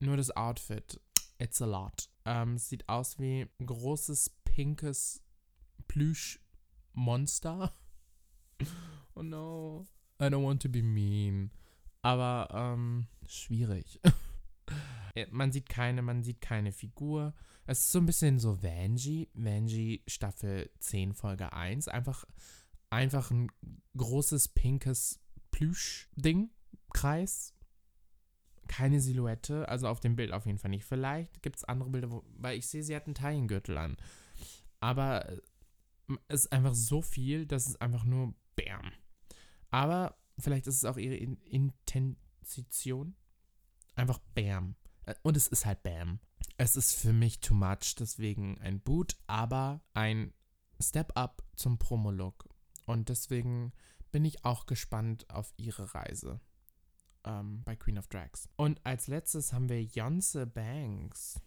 Nur 0.00 0.16
das 0.16 0.34
Outfit. 0.36 1.00
It's 1.38 1.62
a 1.62 1.66
lot. 1.66 2.10
Ähm, 2.24 2.58
sieht 2.58 2.88
aus 2.88 3.18
wie 3.18 3.46
ein 3.58 3.66
großes 3.66 4.30
pinkes 4.44 5.22
Plüschmonster. 5.88 7.72
oh 9.14 9.22
no. 9.22 9.86
I 10.20 10.24
don't 10.24 10.44
want 10.44 10.62
to 10.62 10.68
be 10.68 10.82
mean. 10.82 11.50
Aber 12.02 12.48
ähm, 12.52 13.06
schwierig. 13.26 14.00
Äh, 15.16 15.26
man 15.32 15.50
sieht 15.50 15.68
keine, 15.68 16.02
man 16.02 16.22
sieht 16.22 16.40
keine 16.40 16.70
Figur. 16.70 17.34
Es 17.66 17.80
ist 17.80 17.90
so 17.90 17.98
ein 17.98 18.06
bisschen 18.06 18.38
so 18.38 18.62
Vanjie, 18.62 19.28
Vanjie 19.34 20.04
Staffel 20.06 20.70
10 20.78 21.14
Folge 21.14 21.52
1. 21.52 21.88
Einfach, 21.88 22.24
einfach 22.90 23.32
ein 23.32 23.48
großes 23.96 24.50
pinkes 24.50 25.18
Plüsch-Ding, 25.50 26.50
Kreis. 26.92 27.54
Keine 28.70 29.00
Silhouette, 29.00 29.68
also 29.68 29.88
auf 29.88 29.98
dem 29.98 30.14
Bild 30.14 30.32
auf 30.32 30.46
jeden 30.46 30.58
Fall 30.58 30.70
nicht. 30.70 30.84
Vielleicht 30.84 31.42
gibt 31.42 31.56
es 31.56 31.64
andere 31.64 31.90
Bilder, 31.90 32.12
wo, 32.12 32.22
weil 32.38 32.56
ich 32.56 32.68
sehe, 32.68 32.84
sie 32.84 32.94
hat 32.94 33.06
einen 33.06 33.16
Taillengürtel 33.16 33.76
an. 33.76 33.96
Aber 34.78 35.28
äh, 35.28 35.40
es 36.28 36.44
ist 36.44 36.52
einfach 36.52 36.74
so 36.74 37.02
viel, 37.02 37.46
dass 37.46 37.66
es 37.66 37.80
einfach 37.80 38.04
nur 38.04 38.32
Bam. 38.54 38.92
Aber 39.70 40.16
vielleicht 40.38 40.68
ist 40.68 40.76
es 40.76 40.84
auch 40.84 40.98
ihre 40.98 41.16
In 41.16 41.36
Intention. 41.42 43.16
Einfach 43.96 44.20
Bam. 44.36 44.76
Äh, 45.04 45.16
und 45.22 45.36
es 45.36 45.48
ist 45.48 45.66
halt 45.66 45.82
Bam. 45.82 46.20
Es 46.56 46.76
ist 46.76 46.94
für 46.94 47.12
mich 47.12 47.40
too 47.40 47.54
much, 47.54 47.96
deswegen 47.98 48.56
ein 48.60 48.80
Boot, 48.80 49.16
aber 49.26 49.82
ein 49.94 50.32
Step 50.80 51.10
up 51.16 51.42
zum 51.56 51.76
Promolook. 51.78 52.48
Und 52.86 53.08
deswegen 53.08 53.72
bin 54.12 54.24
ich 54.24 54.44
auch 54.44 54.66
gespannt 54.66 55.28
auf 55.28 55.52
ihre 55.56 55.92
Reise 55.92 56.40
ähm, 57.24 57.62
bei 57.64 57.76
Queen 57.76 57.98
of 57.98 58.08
Drags. 58.08 58.48
Und 58.56 58.80
als 58.84 59.06
letztes 59.06 59.52
haben 59.52 59.68
wir 59.68 59.82
Yonce 59.82 60.46
Banks. 60.46 61.40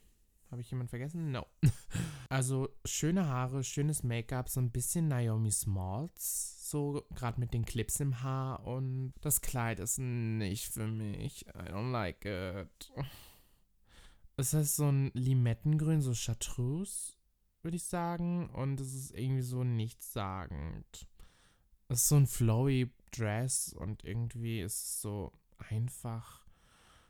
Habe 0.52 0.62
ich 0.62 0.70
jemanden 0.70 0.90
vergessen? 0.90 1.32
No. 1.32 1.48
also 2.30 2.70
schöne 2.86 3.28
Haare, 3.28 3.64
schönes 3.64 4.04
Make-up, 4.04 4.50
so 4.50 4.60
ein 4.60 4.72
bisschen 4.72 5.08
Naomi 5.08 5.52
Smalls. 5.52 6.70
So 6.70 7.06
gerade 7.16 7.40
mit 7.40 7.54
den 7.56 7.66
Clips 7.66 8.00
im 8.00 8.22
Haar. 8.22 8.64
Und 8.64 9.14
das 9.22 9.42
Kleid 9.42 9.80
ist 9.80 9.98
nicht 9.98 10.68
für 10.68 10.88
mich. 10.88 11.48
I 11.48 11.72
don't 11.72 11.92
like 11.92 12.24
it. 12.26 12.92
Es 14.38 14.54
ist 14.54 14.76
so 14.76 14.92
ein 14.92 15.10
Limettengrün, 15.14 16.02
so 16.02 16.14
Chartreuse, 16.14 17.14
würde 17.64 17.78
ich 17.78 17.86
sagen. 17.86 18.50
Und 18.52 18.80
es 18.80 18.94
ist 18.94 19.12
irgendwie 19.18 19.42
so 19.42 19.64
nichtssagend. 19.64 21.08
Es 21.88 22.02
ist 22.02 22.10
so 22.10 22.16
ein 22.16 22.28
flowy 22.28 22.92
Dress 23.12 23.74
und 23.74 24.04
irgendwie 24.04 24.62
ist 24.62 24.74
es 24.76 25.02
so 25.02 25.32
einfach. 25.70 26.46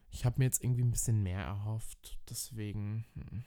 Ich 0.10 0.26
habe 0.26 0.40
mir 0.40 0.46
jetzt 0.46 0.64
irgendwie 0.64 0.84
ein 0.84 0.92
bisschen 0.92 1.24
mehr 1.24 1.44
erhofft. 1.44 2.20
Deswegen. 2.30 3.06
Hm. 3.16 3.44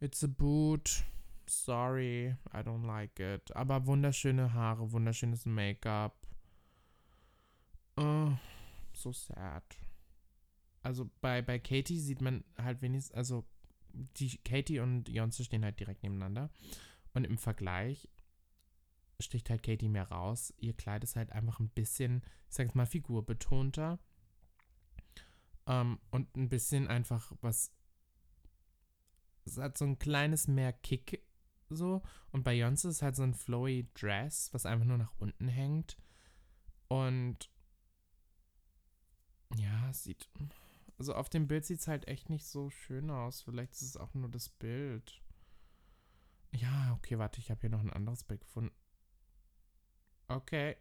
It's 0.00 0.24
a 0.24 0.28
boot. 0.28 1.04
Sorry, 1.46 2.36
I 2.52 2.58
don't 2.58 2.86
like 2.86 3.18
it. 3.18 3.54
Aber 3.56 3.86
wunderschöne 3.86 4.52
Haare, 4.52 4.92
wunderschönes 4.92 5.46
Make-up. 5.46 6.16
Oh, 7.96 8.32
so 8.92 9.12
sad 9.12 9.64
also 10.82 11.10
bei, 11.20 11.42
bei 11.42 11.58
Katie 11.58 11.98
sieht 11.98 12.20
man 12.20 12.44
halt 12.56 12.82
wenigstens, 12.82 13.14
also 13.14 13.44
die 13.92 14.38
Katie 14.38 14.80
und 14.80 15.08
Jonze 15.08 15.44
stehen 15.44 15.64
halt 15.64 15.80
direkt 15.80 16.02
nebeneinander. 16.02 16.50
Und 17.12 17.24
im 17.24 17.38
Vergleich 17.38 18.08
sticht 19.22 19.50
halt 19.50 19.62
Katie 19.62 19.88
mehr 19.88 20.08
raus. 20.10 20.54
Ihr 20.58 20.74
Kleid 20.74 21.04
ist 21.04 21.16
halt 21.16 21.32
einfach 21.32 21.60
ein 21.60 21.68
bisschen, 21.70 22.22
ich 22.48 22.56
sag 22.56 22.66
jetzt 22.66 22.74
mal, 22.74 22.86
figurbetonter. 22.86 23.98
Ähm, 25.66 25.98
und 26.10 26.36
ein 26.36 26.48
bisschen 26.48 26.88
einfach 26.88 27.32
was. 27.40 27.72
Es 29.44 29.58
hat 29.58 29.78
so 29.78 29.84
ein 29.84 29.98
kleines 29.98 30.48
mehr 30.48 30.72
Kick 30.72 31.24
so. 31.70 32.02
Und 32.32 32.42
bei 32.42 32.54
Beyoncé 32.54 32.88
ist 32.88 33.02
halt 33.02 33.16
so 33.16 33.22
ein 33.22 33.34
flowy 33.34 33.88
Dress, 33.94 34.52
was 34.52 34.66
einfach 34.66 34.86
nur 34.86 34.98
nach 34.98 35.14
unten 35.18 35.48
hängt. 35.48 35.96
Und 36.88 37.50
ja, 39.56 39.92
sieht. 39.92 40.28
Also 40.98 41.14
auf 41.14 41.28
dem 41.30 41.48
Bild 41.48 41.64
sieht 41.64 41.80
es 41.80 41.88
halt 41.88 42.08
echt 42.08 42.28
nicht 42.28 42.44
so 42.44 42.70
schön 42.70 43.10
aus. 43.10 43.42
Vielleicht 43.42 43.72
ist 43.72 43.82
es 43.82 43.96
auch 43.96 44.12
nur 44.14 44.28
das 44.28 44.48
Bild. 44.48 45.22
Ja, 46.52 46.92
okay, 46.94 47.18
warte, 47.18 47.40
ich 47.40 47.50
habe 47.50 47.60
hier 47.60 47.70
noch 47.70 47.80
ein 47.80 47.92
anderes 47.92 48.24
Bild 48.24 48.42
gefunden. 48.42 48.74
Okay. 50.30 50.76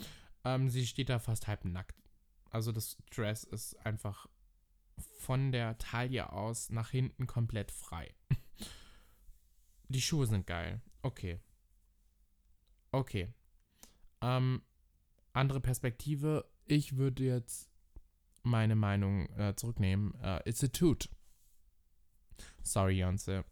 ähm, 0.44 0.70
sie 0.70 0.86
steht 0.86 1.10
da 1.10 1.18
fast 1.18 1.46
halb 1.46 1.64
nackt. 1.64 2.02
Also 2.50 2.72
das 2.72 2.96
Dress 3.10 3.44
ist 3.44 3.74
einfach 3.84 4.26
von 5.18 5.52
der 5.52 5.76
Taille 5.78 6.32
aus 6.32 6.70
nach 6.70 6.90
hinten 6.90 7.26
komplett 7.26 7.70
frei. 7.70 8.14
Die 9.88 10.00
Schuhe 10.00 10.26
sind 10.26 10.46
geil. 10.46 10.80
Okay. 11.02 11.40
Okay. 12.92 13.32
Ähm, 14.22 14.62
andere 15.32 15.60
Perspektive. 15.60 16.48
Ich 16.64 16.96
würde 16.96 17.24
jetzt 17.24 17.68
meine 18.42 18.76
Meinung 18.76 19.28
äh, 19.36 19.54
zurücknehmen. 19.54 20.14
Uh, 20.22 20.40
it's 20.44 20.64
a 20.64 20.68
toot. 20.68 21.10
Sorry, 22.62 23.00
Jonse. 23.00 23.44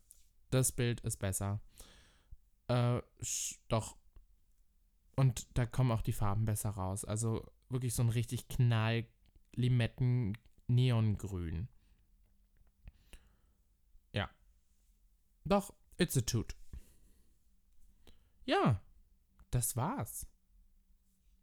Das 0.50 0.72
Bild 0.72 1.00
ist 1.00 1.18
besser. 1.18 1.60
Äh, 2.68 3.02
doch. 3.68 3.96
Und 5.16 5.46
da 5.54 5.66
kommen 5.66 5.92
auch 5.92 6.02
die 6.02 6.12
Farben 6.12 6.44
besser 6.44 6.70
raus. 6.70 7.04
Also 7.04 7.44
wirklich 7.68 7.94
so 7.94 8.02
ein 8.02 8.08
richtig 8.08 8.48
knall 8.48 9.06
Limetten 9.54 10.38
Neongrün. 10.68 11.68
Ja. 14.12 14.30
Doch, 15.44 15.74
it's 15.98 16.16
a 16.16 16.22
toot. 16.22 16.56
Ja, 18.44 18.82
das 19.50 19.76
war's. 19.76 20.26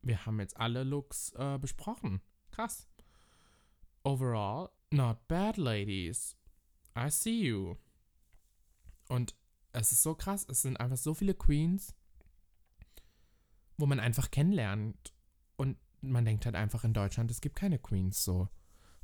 Wir 0.01 0.25
haben 0.25 0.39
jetzt 0.39 0.57
alle 0.57 0.83
Looks 0.83 1.33
äh, 1.33 1.57
besprochen. 1.59 2.21
Krass. 2.51 2.87
Overall, 4.03 4.69
not 4.91 5.27
bad, 5.27 5.57
ladies. 5.57 6.35
I 6.97 7.09
see 7.09 7.43
you. 7.43 7.75
Und 9.07 9.35
es 9.71 9.91
ist 9.91 10.03
so 10.03 10.15
krass, 10.15 10.45
es 10.49 10.61
sind 10.61 10.77
einfach 10.77 10.97
so 10.97 11.13
viele 11.13 11.33
Queens, 11.35 11.95
wo 13.79 13.85
man 13.85 13.99
einfach 13.99 14.31
kennenlernt. 14.31 15.13
Und 15.55 15.77
man 16.01 16.25
denkt 16.25 16.45
halt 16.45 16.55
einfach 16.55 16.83
in 16.83 16.93
Deutschland, 16.93 17.31
es 17.31 17.41
gibt 17.41 17.55
keine 17.55 17.79
Queens 17.79 18.23
so. 18.23 18.49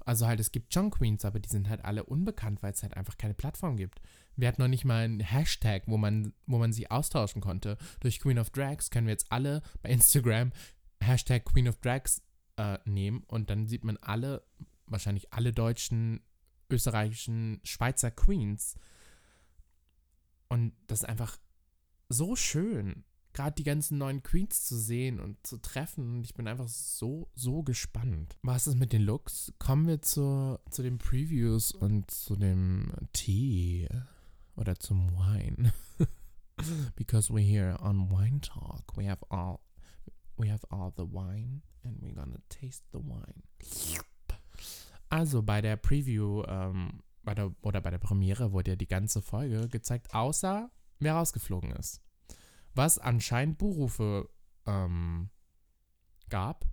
Also 0.06 0.28
halt, 0.28 0.40
es 0.40 0.52
gibt 0.52 0.72
schon 0.72 0.92
Queens, 0.92 1.26
aber 1.26 1.40
die 1.40 1.50
sind 1.50 1.68
halt 1.68 1.84
alle 1.84 2.04
unbekannt, 2.04 2.62
weil 2.62 2.74
es 2.74 2.84
halt 2.84 2.96
einfach 2.96 3.18
keine 3.18 3.34
Plattform 3.34 3.76
gibt. 3.76 4.02
Wir 4.36 4.48
hatten 4.48 4.62
noch 4.62 4.68
nicht 4.68 4.86
mal 4.86 5.04
einen 5.04 5.20
Hashtag, 5.20 5.84
wo 5.88 5.98
man, 5.98 6.34
wo 6.46 6.60
man 6.60 6.74
sie 6.74 6.92
austauschen 6.92 7.42
konnte. 7.42 7.78
Durch 8.02 8.20
Queen 8.20 8.38
of 8.38 8.52
Drags 8.52 8.92
können 8.92 9.08
wir 9.08 9.14
jetzt 9.14 9.32
alle 9.32 9.64
bei 9.82 9.90
Instagram 9.90 10.52
Hashtag 11.02 11.46
Queen 11.46 11.68
of 11.68 11.78
Drags 11.78 12.22
äh, 12.58 12.78
nehmen 12.86 13.24
und 13.28 13.50
dann 13.50 13.68
sieht 13.68 13.84
man 13.84 13.98
alle, 13.98 14.46
wahrscheinlich 14.86 15.34
alle 15.34 15.54
deutschen, 15.54 16.22
österreichischen, 16.70 17.60
Schweizer 17.64 18.12
Queens. 18.12 18.76
Und 20.50 20.74
das 20.86 21.00
ist 21.00 21.10
einfach 21.10 21.38
so 22.10 22.36
schön 22.36 23.04
gerade 23.36 23.56
die 23.56 23.64
ganzen 23.64 23.98
neuen 23.98 24.24
Queens 24.24 24.66
zu 24.66 24.78
sehen 24.78 25.20
und 25.20 25.46
zu 25.46 25.58
treffen. 25.58 26.16
Und 26.16 26.24
ich 26.24 26.34
bin 26.34 26.48
einfach 26.48 26.68
so, 26.68 27.30
so 27.36 27.62
gespannt. 27.62 28.38
Was 28.42 28.66
ist 28.66 28.78
mit 28.78 28.94
den 28.94 29.04
Looks? 29.04 29.54
Kommen 29.60 29.88
wir 29.88 30.02
zu, 30.02 30.58
zu 30.72 30.82
den 30.82 30.98
Previews 30.98 31.72
und 31.72 32.10
zu 32.10 32.36
dem 32.36 32.92
Tee 33.14 33.88
oder 34.56 34.80
zum 34.80 35.12
Wine. 35.12 35.74
Because 36.96 37.32
we're 37.32 37.46
here 37.46 37.78
on 37.82 38.10
Wine 38.10 38.40
Talk. 38.42 38.96
We 38.96 39.08
have 39.10 39.22
all 39.30 39.60
we 40.38 40.52
have 40.52 40.66
all 40.70 40.92
the 40.98 41.04
wine 41.04 41.62
and 41.84 42.02
we're 42.02 42.16
gonna 42.16 42.42
taste 42.50 42.84
the 42.94 43.00
wine. 43.00 43.44
Also 45.10 45.44
bei 45.44 45.62
der 45.62 45.76
Preview 45.76 46.44
ähm, 46.48 47.02
bei 47.24 47.36
der, 47.36 47.54
oder 47.62 47.82
bei 47.82 47.90
der 47.90 47.98
Premiere 47.98 48.52
wurde 48.54 48.72
ja 48.72 48.76
die 48.76 48.88
ganze 48.88 49.22
Folge 49.22 49.68
gezeigt, 49.68 50.14
außer 50.14 50.70
wer 51.00 51.14
rausgeflogen 51.14 51.72
ist 51.72 52.05
was 52.76 53.00
anscheinend 53.00 53.58
Buchrufe 53.58 54.30
ähm, 54.66 55.30
gab, 56.30 56.66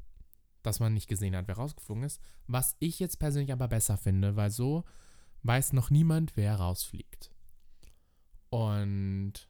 dass 0.62 0.80
man 0.80 0.94
nicht 0.94 1.08
gesehen 1.08 1.36
hat, 1.36 1.48
wer 1.48 1.56
rausgeflogen 1.56 2.04
ist. 2.04 2.20
Was 2.46 2.76
ich 2.78 2.98
jetzt 2.98 3.18
persönlich 3.18 3.52
aber 3.52 3.68
besser 3.68 3.96
finde, 3.96 4.36
weil 4.36 4.50
so 4.50 4.84
weiß 5.42 5.72
noch 5.72 5.90
niemand, 5.90 6.36
wer 6.36 6.56
rausfliegt. 6.56 7.32
Und 8.50 9.48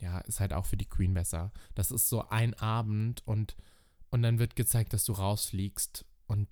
ja, 0.00 0.18
ist 0.20 0.40
halt 0.40 0.52
auch 0.52 0.66
für 0.66 0.76
die 0.76 0.88
Queen 0.88 1.14
besser. 1.14 1.52
Das 1.74 1.90
ist 1.90 2.08
so 2.08 2.28
ein 2.28 2.54
Abend 2.54 3.26
und, 3.26 3.56
und 4.10 4.22
dann 4.22 4.38
wird 4.38 4.56
gezeigt, 4.56 4.92
dass 4.92 5.04
du 5.04 5.12
rausfliegst 5.12 6.04
und 6.26 6.48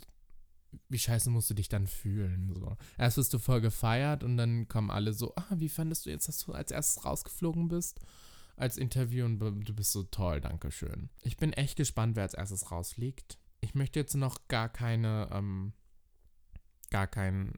wie 0.89 0.99
scheiße 0.99 1.31
musst 1.31 1.49
du 1.49 1.55
dich 1.55 1.69
dann 1.69 1.87
fühlen? 1.87 2.53
So. 2.55 2.77
Erst 2.99 3.17
wirst 3.17 3.33
du 3.33 3.39
voll 3.39 3.61
gefeiert 3.61 4.25
und 4.25 4.37
dann 4.37 4.69
kommen 4.69 4.91
alle 4.91 5.12
so, 5.12 5.35
ah, 5.37 5.55
wie 5.57 5.69
fandest 5.69 6.07
du 6.07 6.11
jetzt, 6.11 6.29
dass 6.29 6.45
du 6.45 6.53
als 6.53 6.71
erstes 6.71 7.05
rausgeflogen 7.05 7.69
bist? 7.69 8.01
Als 8.57 8.79
Interview 8.79 9.25
und 9.25 9.38
du 9.38 9.75
bist 9.75 9.92
so 9.92 10.03
toll, 10.05 10.40
danke 10.40 10.71
schön. 10.71 11.11
Ich 11.23 11.37
bin 11.37 11.53
echt 11.53 11.77
gespannt, 11.77 12.16
wer 12.16 12.23
als 12.23 12.35
erstes 12.35 12.71
rausfliegt. 12.71 13.38
Ich 13.61 13.75
möchte 13.75 13.99
jetzt 13.99 14.14
noch 14.14 14.49
gar 14.49 14.69
keine, 14.69 15.29
ähm, 15.33 15.73
gar 16.90 17.07
kein, 17.07 17.53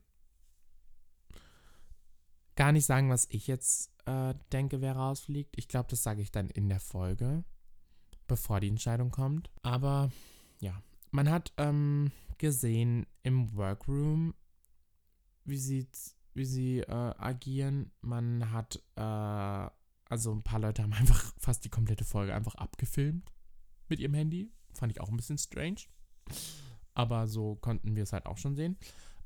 gar 2.56 2.72
nicht 2.72 2.86
sagen, 2.86 3.10
was 3.10 3.26
ich 3.30 3.46
jetzt 3.46 3.92
äh, 4.06 4.34
denke, 4.52 4.80
wer 4.80 4.96
rausfliegt. 4.96 5.56
Ich 5.56 5.68
glaube, 5.68 5.88
das 5.88 6.02
sage 6.02 6.20
ich 6.20 6.32
dann 6.32 6.50
in 6.50 6.68
der 6.68 6.80
Folge, 6.80 7.44
bevor 8.26 8.58
die 8.60 8.68
Entscheidung 8.68 9.10
kommt. 9.10 9.50
Aber 9.62 10.10
ja, 10.60 10.82
man 11.10 11.30
hat 11.30 11.52
ähm, 11.56 12.10
gesehen 12.38 13.06
im 13.22 13.54
Workroom, 13.54 14.34
wie 15.44 15.58
sie, 15.58 15.86
wie 16.34 16.44
sie 16.44 16.80
äh, 16.80 17.14
agieren. 17.18 17.92
Man 18.00 18.50
hat 18.50 18.82
äh, 18.96 19.70
also 20.08 20.32
ein 20.32 20.42
paar 20.42 20.60
Leute 20.60 20.82
haben 20.82 20.92
einfach 20.92 21.32
fast 21.38 21.64
die 21.64 21.70
komplette 21.70 22.04
Folge 22.04 22.34
einfach 22.34 22.54
abgefilmt 22.54 23.32
mit 23.88 24.00
ihrem 24.00 24.14
Handy. 24.14 24.50
Fand 24.74 24.92
ich 24.92 25.00
auch 25.00 25.08
ein 25.08 25.16
bisschen 25.16 25.38
strange. 25.38 25.82
Aber 26.94 27.26
so 27.26 27.56
konnten 27.56 27.96
wir 27.96 28.02
es 28.02 28.12
halt 28.12 28.26
auch 28.26 28.38
schon 28.38 28.56
sehen. 28.56 28.76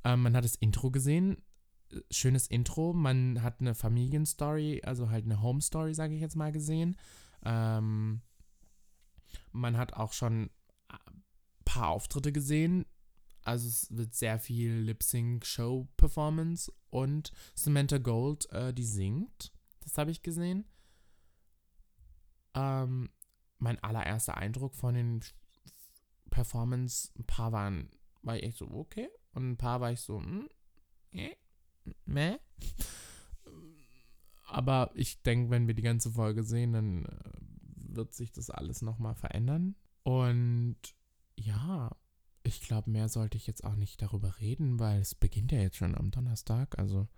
Ähm, 0.05 0.23
man 0.23 0.37
hat 0.37 0.45
das 0.45 0.57
Intro 0.57 0.91
gesehen. 0.91 1.43
Schönes 2.11 2.47
Intro. 2.47 2.93
Man 2.93 3.43
hat 3.43 3.61
eine 3.61 3.75
Familienstory, 3.75 4.83
also 4.85 5.11
halt 5.11 5.25
eine 5.25 5.43
Home 5.43 5.61
Story, 5.61 5.95
sage 5.95 6.15
ich 6.15 6.21
jetzt 6.21 6.37
mal, 6.37 6.53
gesehen. 6.53 6.97
Ähm, 7.45 8.23
man 9.53 9.77
hat 9.77 9.95
auch 9.95 10.13
schon 10.13 10.51
ein 10.89 11.25
paar 11.65 11.89
Auftritte 11.89 12.33
gesehen. 12.33 12.87
Also 13.45 13.69
es 13.69 13.89
wird 13.91 14.15
sehr 14.15 14.39
viel 14.39 14.73
Lip-Sync-Show-Performance 14.73 16.73
und 16.91 17.33
Samantha 17.55 17.99
Gold, 17.99 18.49
äh, 18.51 18.73
die 18.73 18.85
singt. 18.85 19.53
Das 19.83 19.99
habe 19.99 20.11
ich 20.11 20.23
gesehen. 20.23 20.65
Ähm, 22.55 23.11
mein 23.59 23.83
allererster 23.83 24.37
Eindruck 24.37 24.75
von 24.75 24.95
den 24.95 25.21
Performance, 26.31 27.11
ein 27.19 27.25
paar 27.25 27.53
waren, 27.53 27.91
war 28.23 28.37
ich 28.37 28.43
echt 28.43 28.59
so, 28.59 28.71
okay. 28.71 29.09
Und 29.33 29.53
ein 29.53 29.57
paar 29.57 29.81
war 29.81 29.93
ich 29.93 30.01
so, 30.01 30.19
hm, 30.19 30.49
äh, 31.13 31.37
meh. 32.05 32.39
Aber 34.47 34.91
ich 34.95 35.23
denke, 35.23 35.51
wenn 35.51 35.67
wir 35.67 35.75
die 35.75 35.83
ganze 35.83 36.11
Folge 36.11 36.45
sehen, 36.45 36.73
dann 36.73 37.05
äh, 37.07 37.95
wird 37.95 38.13
sich 38.13 38.33
das 38.33 38.51
alles 38.51 38.83
nochmal 38.83 39.15
verändern. 39.15 39.77
Und 40.03 40.77
ja, 41.37 41.97
ich 42.43 42.61
glaube, 42.61 42.91
mehr 42.91 43.09
sollte 43.09 43.37
ich 43.37 43.47
jetzt 43.47 43.65
auch 43.65 43.77
nicht 43.77 44.03
darüber 44.03 44.39
reden, 44.41 44.79
weil 44.79 45.01
es 45.01 45.15
beginnt 45.15 45.53
ja 45.53 45.59
jetzt 45.59 45.77
schon 45.77 45.95
am 45.95 46.11
Donnerstag. 46.11 46.79
Also 46.79 47.09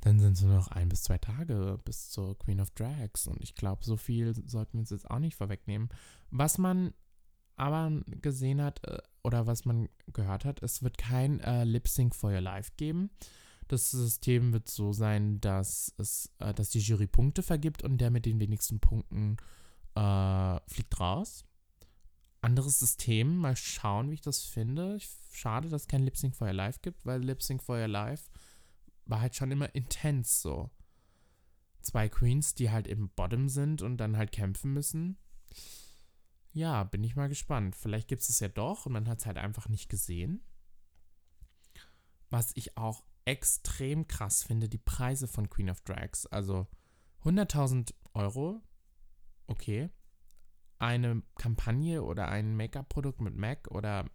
dann 0.00 0.20
sind 0.20 0.32
es 0.32 0.42
nur 0.42 0.54
noch 0.54 0.68
ein 0.68 0.88
bis 0.88 1.02
zwei 1.02 1.18
Tage 1.18 1.80
bis 1.84 2.10
zur 2.10 2.38
Queen 2.38 2.60
of 2.60 2.70
Drags. 2.70 3.26
Und 3.26 3.42
ich 3.42 3.54
glaube, 3.54 3.84
so 3.84 3.96
viel 3.96 4.34
sollten 4.46 4.74
wir 4.74 4.80
uns 4.80 4.90
jetzt 4.90 5.10
auch 5.10 5.18
nicht 5.18 5.36
vorwegnehmen. 5.36 5.88
Was 6.30 6.58
man 6.58 6.94
aber 7.56 7.90
gesehen 8.06 8.62
hat 8.62 8.84
äh, 8.84 8.98
oder 9.24 9.46
was 9.46 9.64
man 9.64 9.88
gehört 10.12 10.44
hat, 10.44 10.62
es 10.62 10.82
wird 10.82 10.96
kein 10.96 11.40
äh, 11.40 11.64
Lip 11.64 11.88
Sync 11.88 12.14
for 12.14 12.30
Your 12.30 12.40
Life 12.40 12.72
geben. 12.76 13.10
Das 13.66 13.90
System 13.90 14.52
wird 14.52 14.68
so 14.68 14.92
sein, 14.92 15.40
dass 15.40 15.92
es, 15.98 16.30
äh, 16.38 16.54
dass 16.54 16.70
die 16.70 16.78
Jury 16.78 17.06
Punkte 17.06 17.42
vergibt 17.42 17.82
und 17.82 17.98
der 17.98 18.10
mit 18.10 18.24
den 18.24 18.38
wenigsten 18.38 18.78
Punkten 18.78 19.36
äh, 19.96 20.60
fliegt 20.68 20.98
raus. 21.00 21.44
Anderes 22.40 22.78
System, 22.78 23.36
mal 23.36 23.56
schauen, 23.56 24.10
wie 24.10 24.14
ich 24.14 24.20
das 24.20 24.44
finde. 24.44 24.98
Schade, 25.32 25.68
dass 25.68 25.82
es 25.82 25.88
kein 25.88 26.04
Lip 26.04 26.16
Sync 26.16 26.36
for 26.36 26.46
Your 26.46 26.54
Life 26.54 26.78
gibt, 26.82 27.04
weil 27.04 27.20
Lip 27.20 27.42
Sync 27.42 27.62
for 27.62 27.78
Your 27.78 27.88
Life 27.88 28.30
war 29.08 29.20
halt 29.20 29.34
schon 29.34 29.50
immer 29.50 29.74
intens 29.74 30.40
so. 30.40 30.70
Zwei 31.80 32.08
Queens, 32.08 32.54
die 32.54 32.70
halt 32.70 32.86
im 32.86 33.08
Bottom 33.10 33.48
sind 33.48 33.82
und 33.82 33.96
dann 33.96 34.16
halt 34.16 34.32
kämpfen 34.32 34.72
müssen. 34.72 35.16
Ja, 36.52 36.84
bin 36.84 37.04
ich 37.04 37.16
mal 37.16 37.28
gespannt. 37.28 37.76
Vielleicht 37.76 38.08
gibt 38.08 38.22
es 38.22 38.28
es 38.28 38.40
ja 38.40 38.48
doch 38.48 38.86
und 38.86 38.92
man 38.92 39.08
hat 39.08 39.20
es 39.20 39.26
halt 39.26 39.38
einfach 39.38 39.68
nicht 39.68 39.88
gesehen. 39.88 40.42
Was 42.30 42.52
ich 42.54 42.76
auch 42.76 43.04
extrem 43.24 44.06
krass 44.06 44.42
finde, 44.42 44.68
die 44.68 44.78
Preise 44.78 45.28
von 45.28 45.48
Queen 45.48 45.70
of 45.70 45.80
Drags. 45.82 46.26
Also 46.26 46.66
100.000 47.24 47.94
Euro, 48.14 48.62
okay. 49.46 49.90
Eine 50.78 51.22
Kampagne 51.36 52.02
oder 52.02 52.28
ein 52.28 52.56
Make-up-Produkt 52.56 53.20
mit 53.20 53.34
MAC 53.34 53.68
oder, 53.70 54.08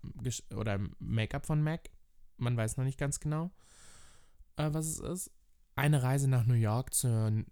oder 0.56 0.80
Make-up 1.00 1.46
von 1.46 1.62
MAC, 1.62 1.92
man 2.38 2.56
weiß 2.56 2.78
noch 2.78 2.86
nicht 2.86 2.98
ganz 2.98 3.20
genau, 3.20 3.52
äh, 4.58 4.70
was 4.72 4.88
es 4.88 5.00
ist. 5.00 5.32
Eine 5.76 6.04
Reise 6.04 6.28
nach 6.28 6.46
New 6.46 6.54
York 6.54 6.94
zur 6.94 7.44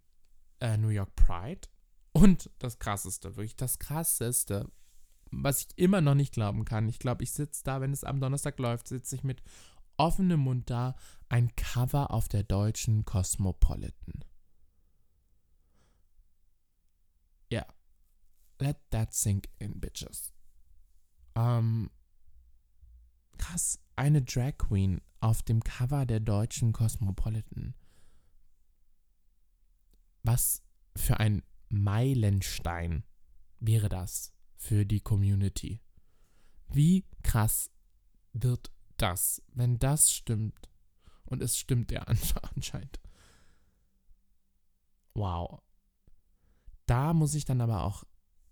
äh, 0.59 0.77
New 0.77 0.89
York 0.89 1.15
Pride. 1.15 1.67
Und 2.13 2.49
das 2.59 2.77
Krasseste, 2.77 3.35
wirklich 3.35 3.55
das 3.55 3.79
Krasseste, 3.79 4.69
was 5.31 5.61
ich 5.61 5.77
immer 5.77 6.01
noch 6.01 6.15
nicht 6.15 6.33
glauben 6.33 6.65
kann. 6.65 6.89
Ich 6.89 6.99
glaube, 6.99 7.23
ich 7.23 7.31
sitze 7.31 7.63
da, 7.63 7.81
wenn 7.81 7.93
es 7.93 8.03
am 8.03 8.19
Donnerstag 8.19 8.59
läuft, 8.59 8.87
sitze 8.87 9.15
ich 9.15 9.23
mit 9.23 9.41
offenem 9.97 10.41
Mund 10.41 10.69
da, 10.69 10.95
ein 11.29 11.55
Cover 11.55 12.11
auf 12.11 12.27
der 12.27 12.43
deutschen 12.43 13.05
Cosmopolitan. 13.05 14.25
Ja. 17.49 17.61
Yeah. 17.61 17.73
Let 18.59 18.77
that 18.91 19.13
sink 19.13 19.47
in, 19.57 19.79
bitches. 19.79 20.33
Ähm, 21.35 21.89
krass, 23.37 23.79
eine 24.01 24.23
Drag 24.23 24.57
Queen 24.57 24.99
auf 25.19 25.43
dem 25.43 25.63
Cover 25.63 26.07
der 26.07 26.19
deutschen 26.19 26.73
Cosmopolitan. 26.73 27.75
Was 30.23 30.63
für 30.95 31.19
ein 31.19 31.43
Meilenstein 31.69 33.03
wäre 33.59 33.89
das 33.89 34.33
für 34.57 34.87
die 34.87 35.01
Community? 35.01 35.81
Wie 36.67 37.05
krass 37.21 37.69
wird 38.33 38.71
das, 38.97 39.43
wenn 39.53 39.77
das 39.77 40.11
stimmt? 40.11 40.71
Und 41.25 41.43
es 41.43 41.55
stimmt 41.55 41.91
ja 41.91 42.01
anscheinend. 42.55 42.99
Wow. 45.13 45.61
Da 46.87 47.13
muss 47.13 47.35
ich 47.35 47.45
dann 47.45 47.61
aber 47.61 47.83
auch 47.83 48.03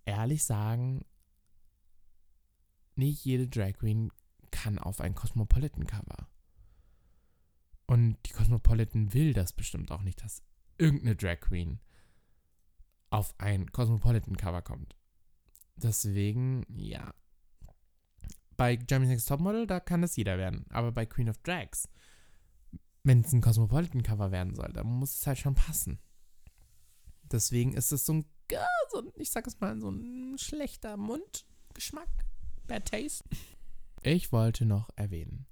ehrlich 0.06 0.44
sagen, 0.44 1.06
nicht 2.96 3.26
jede 3.26 3.48
Drag 3.48 3.74
Queen 3.74 4.12
kann 4.52 4.80
auf 4.80 5.02
ein 5.02 5.16
Cosmopolitan-Cover. 5.16 6.28
Und 7.88 8.18
die 8.26 8.34
Cosmopolitan 8.34 9.14
will 9.14 9.34
das 9.34 9.54
bestimmt 9.54 9.92
auch 9.92 10.04
nicht, 10.04 10.24
dass 10.24 10.44
irgendeine 10.78 11.16
Drag 11.16 11.40
Queen 11.40 11.80
auf 13.10 13.34
ein 13.40 13.72
Cosmopolitan-Cover 13.72 14.62
kommt. 14.62 14.96
Deswegen, 15.76 16.66
ja. 16.70 17.14
Bei 18.58 18.76
Germany's 18.76 19.12
Next 19.12 19.28
Topmodel, 19.28 19.66
da 19.66 19.80
kann 19.80 20.02
das 20.02 20.16
jeder 20.16 20.38
werden. 20.38 20.66
Aber 20.70 20.92
bei 20.92 21.06
Queen 21.06 21.30
of 21.30 21.38
Drags, 21.40 21.88
wenn 23.04 23.22
es 23.22 23.32
ein 23.34 23.42
Cosmopolitan-Cover 23.42 24.32
werden 24.32 24.56
soll, 24.56 24.72
dann 24.74 24.86
muss 24.86 25.16
es 25.16 25.26
halt 25.26 25.40
schon 25.40 25.56
passen. 25.56 26.00
Deswegen 27.24 27.74
ist 27.74 27.92
es 27.92 28.06
so 28.06 28.14
ein, 28.14 28.26
so 28.92 29.00
ein, 29.00 29.12
ich 29.16 29.32
sag 29.32 29.48
es 29.48 29.60
mal, 29.60 29.80
so 29.80 29.90
ein 29.90 30.38
schlechter 30.38 30.98
Mundgeschmack. 30.98 32.10
Bad 32.68 32.86
Taste. 32.86 33.24
Ich 34.02 34.32
wollte 34.32 34.66
noch 34.66 34.90
erwähnen. 34.96 35.46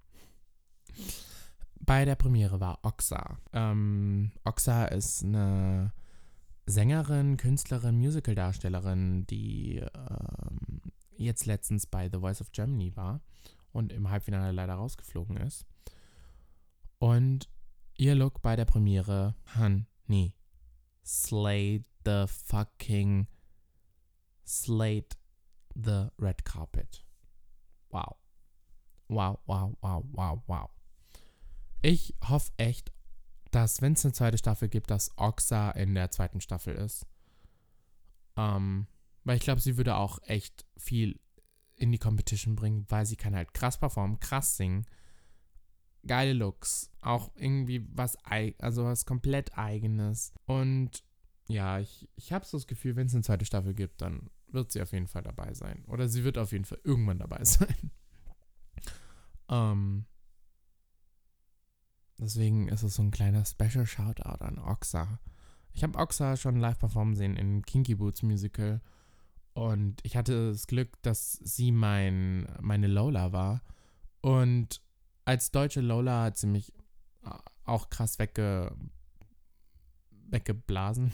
Bei 1.80 2.06
der 2.06 2.16
Premiere 2.16 2.60
war 2.60 2.80
Oxa. 2.84 3.40
Ähm, 3.54 4.32
Oxa 4.44 4.86
ist 4.86 5.24
eine 5.24 5.94
Sängerin, 6.66 7.38
Künstlerin, 7.38 7.98
Musicaldarstellerin, 7.98 9.26
die 9.28 9.78
ähm, 9.78 10.82
jetzt 11.18 11.46
letztens 11.46 11.86
bei 11.86 12.10
The 12.10 12.20
Voice 12.20 12.42
of 12.42 12.52
Germany 12.52 12.96
war 12.96 13.22
und 13.72 13.94
im 13.94 14.10
Halbfinale 14.10 14.52
leider 14.52 14.74
rausgeflogen 14.74 15.38
ist. 15.38 15.66
Und 17.00 17.50
ihr 17.98 18.16
Look 18.16 18.42
bei 18.42 18.56
der 18.56 18.66
Premiere, 18.66 19.36
Honey, 19.56 20.34
slayed 21.06 21.86
the 22.06 22.26
fucking, 22.28 23.28
slayed 24.46 25.18
the 25.76 26.08
red 26.20 26.44
carpet. 26.44 27.06
Wow. 27.90 28.18
Wow, 29.08 29.40
wow, 29.46 29.76
wow, 29.82 30.04
wow, 30.12 30.42
wow. 30.48 30.70
Ich 31.82 32.16
hoffe 32.28 32.52
echt, 32.58 32.92
dass, 33.52 33.82
wenn 33.82 33.94
es 33.94 34.06
eine 34.06 34.14
zweite 34.14 34.38
Staffel 34.38 34.68
gibt, 34.68 34.90
dass 34.90 35.12
Oxa 35.18 35.72
in 35.72 35.96
der 35.96 36.12
zweiten 36.12 36.42
Staffel 36.42 36.76
ist. 36.76 37.06
Ähm, 38.36 38.88
weil 39.24 39.38
ich 39.38 39.44
glaube, 39.44 39.62
sie 39.62 39.78
würde 39.78 39.96
auch 39.96 40.20
echt 40.24 40.66
viel 40.78 41.20
in 41.76 41.92
die 41.92 42.00
Competition 42.00 42.56
bringen, 42.56 42.86
weil 42.90 43.06
sie 43.06 43.16
kann 43.16 43.36
halt 43.36 43.54
krass 43.54 43.80
performen, 43.80 44.20
krass 44.20 44.58
singen, 44.58 44.86
geile 46.06 46.34
Looks, 46.34 46.92
auch 47.02 47.32
irgendwie 47.36 47.88
was, 47.94 48.18
also 48.60 48.86
was 48.86 49.06
komplett 49.06 49.58
eigenes. 49.58 50.34
Und 50.46 51.04
ja, 51.48 51.80
ich, 51.80 52.10
ich 52.16 52.34
habe 52.34 52.46
so 52.46 52.58
das 52.58 52.68
Gefühl, 52.68 52.96
wenn 52.96 53.08
es 53.08 53.14
eine 53.14 53.24
zweite 53.24 53.46
Staffel 53.46 53.74
gibt, 53.74 54.02
dann 54.02 54.30
wird 54.50 54.72
sie 54.72 54.82
auf 54.82 54.92
jeden 54.92 55.08
Fall 55.08 55.24
dabei 55.24 55.54
sein. 55.54 55.84
Oder 55.86 56.08
sie 56.08 56.24
wird 56.24 56.38
auf 56.38 56.52
jeden 56.52 56.66
Fall 56.66 56.80
irgendwann 56.84 57.20
dabei 57.20 57.44
sein. 57.44 57.92
Ähm, 59.50 60.06
Deswegen 62.20 62.68
ist 62.68 62.84
es 62.84 62.96
so 62.96 63.04
ein 63.04 63.12
kleiner 63.12 63.46
Special 63.46 63.86
Shoutout 63.86 64.44
an 64.44 64.58
Oxa. 64.58 65.20
Ich 65.74 65.84
habe 65.84 66.00
Oxa 66.00 66.36
schon 66.36 66.60
live 66.60 66.80
performen 66.80 67.16
sehen 67.16 67.36
im 67.36 67.64
Kinky 67.64 67.96
Boots 67.96 68.24
Musical. 68.24 68.82
Und 69.54 70.04
ich 70.04 70.18
hatte 70.18 70.52
das 70.52 70.68
Glück, 70.68 71.02
dass 71.04 71.34
sie 71.34 71.72
mein, 71.72 72.48
meine 72.60 72.88
Lola 72.88 73.32
war. 73.34 73.62
Und 74.22 74.82
als 75.26 75.52
deutsche 75.52 75.82
Lola 75.82 76.24
hat 76.24 76.38
sie 76.38 76.48
mich 76.48 76.74
auch 77.66 77.90
krass 77.90 78.18
wegge, 78.18 78.76
weggeblasen. 80.10 81.12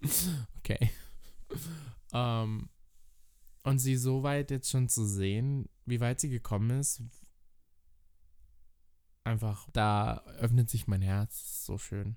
okay. 0.58 0.90
Um, 2.12 2.20
ähm, 2.20 2.68
und 3.64 3.78
sie 3.78 3.96
so 3.96 4.22
weit 4.22 4.50
jetzt 4.50 4.70
schon 4.70 4.88
zu 4.88 5.06
sehen, 5.06 5.68
wie 5.86 6.00
weit 6.00 6.20
sie 6.20 6.28
gekommen 6.28 6.70
ist, 6.70 7.02
einfach, 9.24 9.68
da 9.72 10.22
öffnet 10.38 10.70
sich 10.70 10.86
mein 10.86 11.02
Herz 11.02 11.64
so 11.64 11.78
schön. 11.78 12.16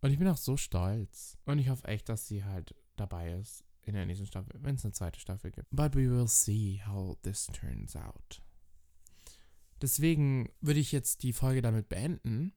Und 0.00 0.10
ich 0.10 0.18
bin 0.18 0.28
auch 0.28 0.36
so 0.36 0.56
stolz. 0.56 1.36
Und 1.44 1.58
ich 1.58 1.68
hoffe 1.68 1.86
echt, 1.88 2.08
dass 2.08 2.26
sie 2.26 2.44
halt 2.44 2.74
dabei 2.96 3.32
ist 3.32 3.64
in 3.82 3.94
der 3.94 4.06
nächsten 4.06 4.26
Staffel, 4.26 4.54
wenn 4.62 4.76
es 4.76 4.84
eine 4.84 4.92
zweite 4.92 5.18
Staffel 5.18 5.50
gibt. 5.50 5.68
But 5.70 5.94
we 5.94 6.10
will 6.10 6.28
see 6.28 6.80
how 6.86 7.16
this 7.22 7.46
turns 7.46 7.96
out. 7.96 8.42
Deswegen 9.80 10.50
würde 10.60 10.80
ich 10.80 10.92
jetzt 10.92 11.22
die 11.22 11.32
Folge 11.32 11.62
damit 11.62 11.88
beenden. 11.88 12.52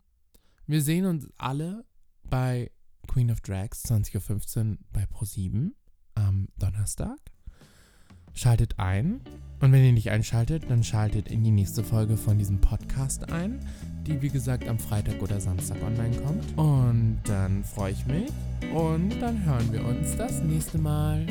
Wir 0.65 0.81
sehen 0.81 1.05
uns 1.05 1.27
alle 1.37 1.85
bei 2.23 2.71
Queen 3.07 3.31
of 3.31 3.41
Drags 3.41 3.85
20.15 3.85 4.71
Uhr 4.71 4.77
bei 4.91 5.03
Pro7 5.03 5.71
am 6.15 6.47
Donnerstag. 6.57 7.19
Schaltet 8.33 8.79
ein. 8.79 9.21
Und 9.59 9.71
wenn 9.71 9.85
ihr 9.85 9.93
nicht 9.93 10.09
einschaltet, 10.09 10.63
dann 10.69 10.83
schaltet 10.83 11.29
in 11.29 11.43
die 11.43 11.51
nächste 11.51 11.83
Folge 11.83 12.17
von 12.17 12.39
diesem 12.39 12.59
Podcast 12.59 13.31
ein, 13.31 13.59
die 14.07 14.19
wie 14.21 14.29
gesagt 14.29 14.67
am 14.67 14.79
Freitag 14.79 15.21
oder 15.21 15.39
Samstag 15.39 15.77
online 15.83 16.15
kommt. 16.17 16.57
Und 16.57 17.19
dann 17.25 17.63
freue 17.63 17.91
ich 17.91 18.05
mich 18.07 18.31
und 18.73 19.21
dann 19.21 19.45
hören 19.45 19.71
wir 19.71 19.85
uns 19.85 20.17
das 20.17 20.41
nächste 20.41 20.79
Mal. 20.79 21.27